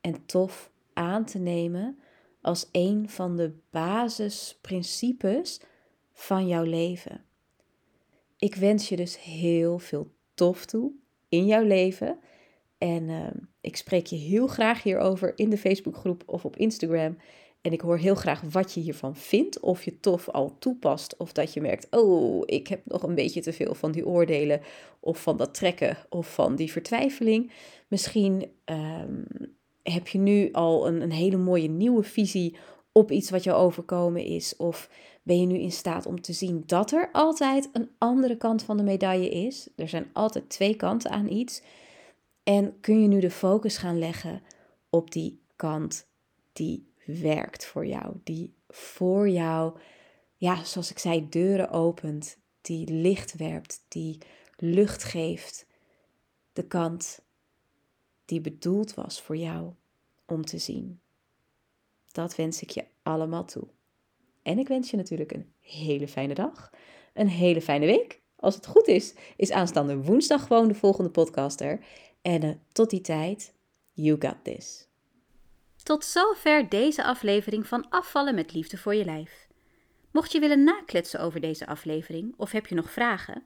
En 0.02 0.26
tof 0.26 0.72
aan 0.94 1.26
te 1.26 1.40
nemen 1.40 2.00
als 2.42 2.70
een 2.72 3.10
van 3.10 3.36
de 3.36 3.54
basisprincipes 3.70 5.62
van 6.14 6.48
jouw 6.48 6.64
leven. 6.64 7.24
Ik 8.38 8.56
wens 8.56 8.90
je 8.90 8.96
dus 8.96 9.24
heel 9.24 9.80
veel 9.80 10.12
tof 10.34 10.66
toe 10.66 10.92
in 11.30 11.46
jouw 11.46 11.64
leven. 11.64 12.20
En 12.78 13.10
ehm, 13.10 13.38
ik 13.62 13.76
spreek 13.76 14.06
je 14.06 14.16
heel 14.16 14.48
graag 14.48 14.84
hierover 14.84 15.34
in 15.36 15.50
de 15.50 15.58
Facebookgroep 15.58 16.24
of 16.26 16.46
op 16.46 16.56
Instagram. 16.56 17.18
En 17.62 17.72
ik 17.72 17.82
hoor 17.82 17.98
heel 17.98 18.16
graag 18.16 18.42
wat 18.42 18.74
je 18.74 18.80
hiervan 18.80 19.16
vindt. 19.16 19.60
Of 19.60 19.84
je 19.84 20.00
tof 20.00 20.30
al 20.30 20.58
toepast. 20.60 21.18
Of 21.18 21.32
dat 21.32 21.54
je 21.54 21.62
merkt, 21.62 21.88
oh, 21.90 22.44
ik 22.46 22.68
heb 22.68 22.82
nog 22.86 23.04
een 23.04 23.16
beetje 23.16 23.42
te 23.42 23.54
veel 23.54 23.74
van 23.74 23.92
die 23.92 24.06
oordelen. 24.06 24.62
Of 25.00 25.22
van 25.22 25.38
dat 25.38 25.54
trekken. 25.54 25.98
Of 26.10 26.34
van 26.34 26.56
die 26.56 26.72
vertwijfeling. 26.72 27.52
Misschien 27.88 28.52
ehm, 28.66 29.24
heb 29.84 30.08
je 30.08 30.18
nu 30.18 30.52
al 30.52 30.88
een, 30.88 31.02
een 31.02 31.12
hele 31.12 31.38
mooie 31.38 31.70
nieuwe 31.70 32.04
visie 32.04 32.56
op 32.92 33.12
iets 33.12 33.30
wat 33.30 33.44
jou 33.44 33.58
overkomen 33.58 34.24
is? 34.24 34.56
Of 34.56 34.90
ben 35.24 35.40
je 35.40 35.46
nu 35.46 35.58
in 35.58 35.72
staat 35.72 36.06
om 36.06 36.22
te 36.22 36.34
zien 36.34 36.64
dat 36.66 36.92
er 36.92 37.10
altijd 37.12 37.70
een 37.74 37.90
andere 37.98 38.38
kant 38.38 38.64
van 38.64 38.78
de 38.78 38.84
medaille 38.84 39.30
is? 39.30 39.70
Er 39.76 39.90
zijn 39.90 40.10
altijd 40.14 40.50
twee 40.50 40.76
kanten 40.76 41.12
aan 41.12 41.30
iets. 41.30 41.62
En 42.44 42.80
kun 42.80 43.02
je 43.02 43.08
nu 43.08 43.20
de 43.20 43.32
focus 43.32 43.78
gaan 43.78 44.00
leggen 44.00 44.42
op 44.90 45.12
die 45.12 45.42
kant 45.56 46.08
die 46.54 46.92
werkt 47.06 47.66
voor 47.66 47.86
jou, 47.86 48.16
die 48.24 48.54
voor 48.68 49.30
jou, 49.30 49.80
ja, 50.36 50.64
zoals 50.64 50.92
ik 50.92 51.00
zei, 51.00 51.30
deuren 51.30 51.70
opent, 51.70 52.38
die 52.62 52.94
licht 52.94 53.38
werpt, 53.38 53.86
die 53.88 54.18
lucht 54.58 55.04
geeft. 55.04 55.66
De 56.54 56.68
kant 56.68 57.22
die 58.32 58.42
bedoeld 58.42 58.94
was 58.94 59.22
voor 59.22 59.38
jou 59.38 59.74
om 60.26 60.46
te 60.46 60.58
zien. 60.58 61.02
Dat 62.12 62.36
wens 62.36 62.62
ik 62.62 62.70
je 62.70 62.86
allemaal 63.04 63.46
toe. 63.46 63.68
En 64.44 64.60
ik 64.60 64.68
wens 64.68 64.92
je 64.92 64.98
natuurlijk 64.98 65.32
een 65.32 65.54
hele 65.60 66.08
fijne 66.08 66.34
dag, 66.34 66.70
een 67.14 67.28
hele 67.28 67.62
fijne 67.62 67.86
week. 67.86 68.22
Als 68.36 68.56
het 68.56 68.66
goed 68.66 68.88
is, 68.88 69.14
is 69.36 69.52
aanstaande 69.52 69.98
woensdag 69.98 70.48
gewoon 70.48 70.68
de 70.68 70.74
volgende 70.74 71.10
podcaster. 71.10 71.86
En 72.22 72.44
uh, 72.44 72.52
tot 72.72 72.90
die 72.90 73.02
tijd, 73.02 73.54
you 73.92 74.16
got 74.20 74.44
this. 74.44 74.88
Tot 75.84 76.06
zover 76.06 76.70
deze 76.70 77.04
aflevering 77.04 77.68
van 77.68 77.90
Afvallen 77.90 78.36
met 78.36 78.54
Liefde 78.54 78.78
voor 78.78 78.96
je 78.96 79.06
lijf. 79.06 79.48
Mocht 80.12 80.32
je 80.32 80.40
willen 80.40 80.64
nakletsen 80.64 81.20
over 81.20 81.42
deze 81.42 81.68
aflevering 81.68 82.34
of 82.38 82.52
heb 82.52 82.68
je 82.68 82.76
nog 82.76 82.92
vragen, 82.92 83.44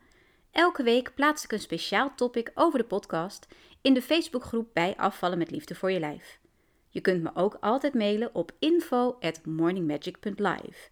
elke 0.55 0.83
week 0.83 1.15
plaats 1.15 1.43
ik 1.43 1.51
een 1.51 1.59
speciaal 1.59 2.15
topic 2.15 2.51
over 2.53 2.79
de 2.79 2.85
podcast 2.85 3.47
in 3.81 3.93
de 3.93 4.01
Facebookgroep 4.01 4.69
bij 4.73 4.93
Afvallen 4.97 5.37
met 5.37 5.51
Liefde 5.51 5.75
voor 5.75 5.91
je 5.91 5.99
lijf. 5.99 6.39
Je 6.89 7.01
kunt 7.01 7.23
me 7.23 7.31
ook 7.33 7.57
altijd 7.59 7.93
mailen 7.93 8.35
op 8.35 8.51
info@morningmagic.live. 8.59 10.89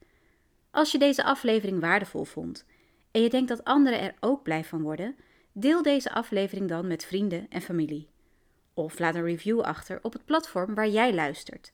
Als 0.71 0.91
je 0.91 0.97
deze 0.97 1.23
aflevering 1.23 1.79
waardevol 1.79 2.23
vond 2.23 2.65
en 3.11 3.21
je 3.21 3.29
denkt 3.29 3.49
dat 3.49 3.63
anderen 3.63 3.99
er 3.99 4.13
ook 4.19 4.43
blij 4.43 4.63
van 4.63 4.81
worden, 4.81 5.15
deel 5.51 5.81
deze 5.81 6.11
aflevering 6.11 6.69
dan 6.69 6.87
met 6.87 7.05
vrienden 7.05 7.45
en 7.49 7.61
familie. 7.61 8.07
Of 8.73 8.99
laat 8.99 9.15
een 9.15 9.23
review 9.23 9.61
achter 9.61 9.99
op 10.01 10.13
het 10.13 10.25
platform 10.25 10.73
waar 10.73 10.89
jij 10.89 11.13
luistert. 11.13 11.73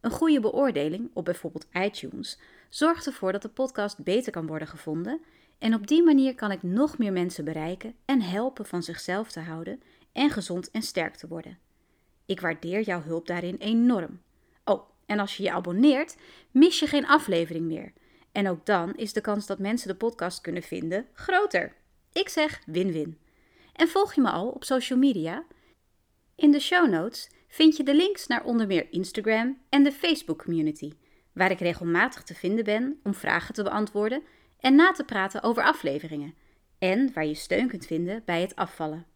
Een 0.00 0.10
goede 0.10 0.40
beoordeling 0.40 1.10
op 1.12 1.24
bijvoorbeeld 1.24 1.66
iTunes 1.72 2.38
zorgt 2.68 3.06
ervoor 3.06 3.32
dat 3.32 3.42
de 3.42 3.48
podcast 3.48 4.04
beter 4.04 4.32
kan 4.32 4.46
worden 4.46 4.68
gevonden 4.68 5.20
en 5.58 5.74
op 5.74 5.86
die 5.86 6.02
manier 6.02 6.34
kan 6.34 6.50
ik 6.50 6.62
nog 6.62 6.98
meer 6.98 7.12
mensen 7.12 7.44
bereiken 7.44 7.94
en 8.04 8.20
helpen 8.20 8.66
van 8.66 8.82
zichzelf 8.82 9.30
te 9.30 9.40
houden 9.40 9.82
en 10.12 10.30
gezond 10.30 10.70
en 10.70 10.82
sterk 10.82 11.16
te 11.16 11.28
worden. 11.28 11.58
Ik 12.26 12.40
waardeer 12.40 12.80
jouw 12.80 13.02
hulp 13.02 13.26
daarin 13.26 13.56
enorm. 13.56 14.20
Oh, 14.64 14.90
en 15.06 15.18
als 15.18 15.36
je 15.36 15.42
je 15.42 15.52
abonneert, 15.52 16.16
mis 16.50 16.78
je 16.78 16.86
geen 16.86 17.06
aflevering 17.06 17.66
meer. 17.66 17.92
En 18.32 18.48
ook 18.48 18.66
dan 18.66 18.94
is 18.94 19.12
de 19.12 19.20
kans 19.20 19.46
dat 19.46 19.58
mensen 19.58 19.88
de 19.88 19.94
podcast 19.94 20.40
kunnen 20.40 20.62
vinden 20.62 21.06
groter. 21.12 21.74
Ik 22.12 22.28
zeg 22.28 22.62
win-win. 22.66 23.18
En 23.72 23.88
volg 23.88 24.14
je 24.14 24.20
me 24.20 24.30
al 24.30 24.48
op 24.48 24.64
social 24.64 24.98
media? 24.98 25.44
In 26.34 26.50
de 26.50 26.60
show 26.60 26.90
notes 26.90 27.30
vind 27.48 27.76
je 27.76 27.82
de 27.82 27.94
links 27.94 28.26
naar 28.26 28.44
onder 28.44 28.66
meer 28.66 28.92
Instagram 28.92 29.58
en 29.68 29.82
de 29.82 29.92
Facebook 29.92 30.44
community, 30.44 30.92
waar 31.32 31.50
ik 31.50 31.58
regelmatig 31.58 32.22
te 32.22 32.34
vinden 32.34 32.64
ben 32.64 33.00
om 33.02 33.14
vragen 33.14 33.54
te 33.54 33.62
beantwoorden 33.62 34.22
en 34.66 34.74
na 34.74 34.92
te 34.92 35.04
praten 35.04 35.42
over 35.42 35.62
afleveringen. 35.62 36.34
En 36.78 37.12
waar 37.12 37.26
je 37.26 37.34
steun 37.34 37.68
kunt 37.68 37.86
vinden 37.86 38.22
bij 38.24 38.40
het 38.40 38.56
afvallen. 38.56 39.06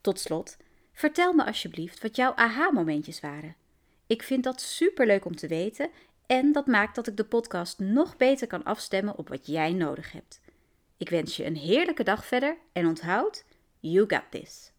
Tot 0.00 0.20
slot, 0.20 0.56
vertel 0.92 1.32
me 1.32 1.44
alsjeblieft 1.44 2.02
wat 2.02 2.16
jouw 2.16 2.34
aha-momentjes 2.34 3.20
waren. 3.20 3.56
Ik 4.06 4.22
vind 4.22 4.44
dat 4.44 4.60
superleuk 4.60 5.24
om 5.24 5.36
te 5.36 5.46
weten 5.46 5.90
en 6.26 6.52
dat 6.52 6.66
maakt 6.66 6.94
dat 6.94 7.06
ik 7.06 7.16
de 7.16 7.24
podcast 7.24 7.78
nog 7.78 8.16
beter 8.16 8.46
kan 8.46 8.64
afstemmen 8.64 9.18
op 9.18 9.28
wat 9.28 9.46
jij 9.46 9.72
nodig 9.72 10.12
hebt. 10.12 10.40
Ik 10.96 11.08
wens 11.08 11.36
je 11.36 11.44
een 11.44 11.56
heerlijke 11.56 12.04
dag 12.04 12.26
verder 12.26 12.56
en 12.72 12.86
onthoud, 12.86 13.44
you 13.80 14.04
got 14.08 14.30
this. 14.30 14.73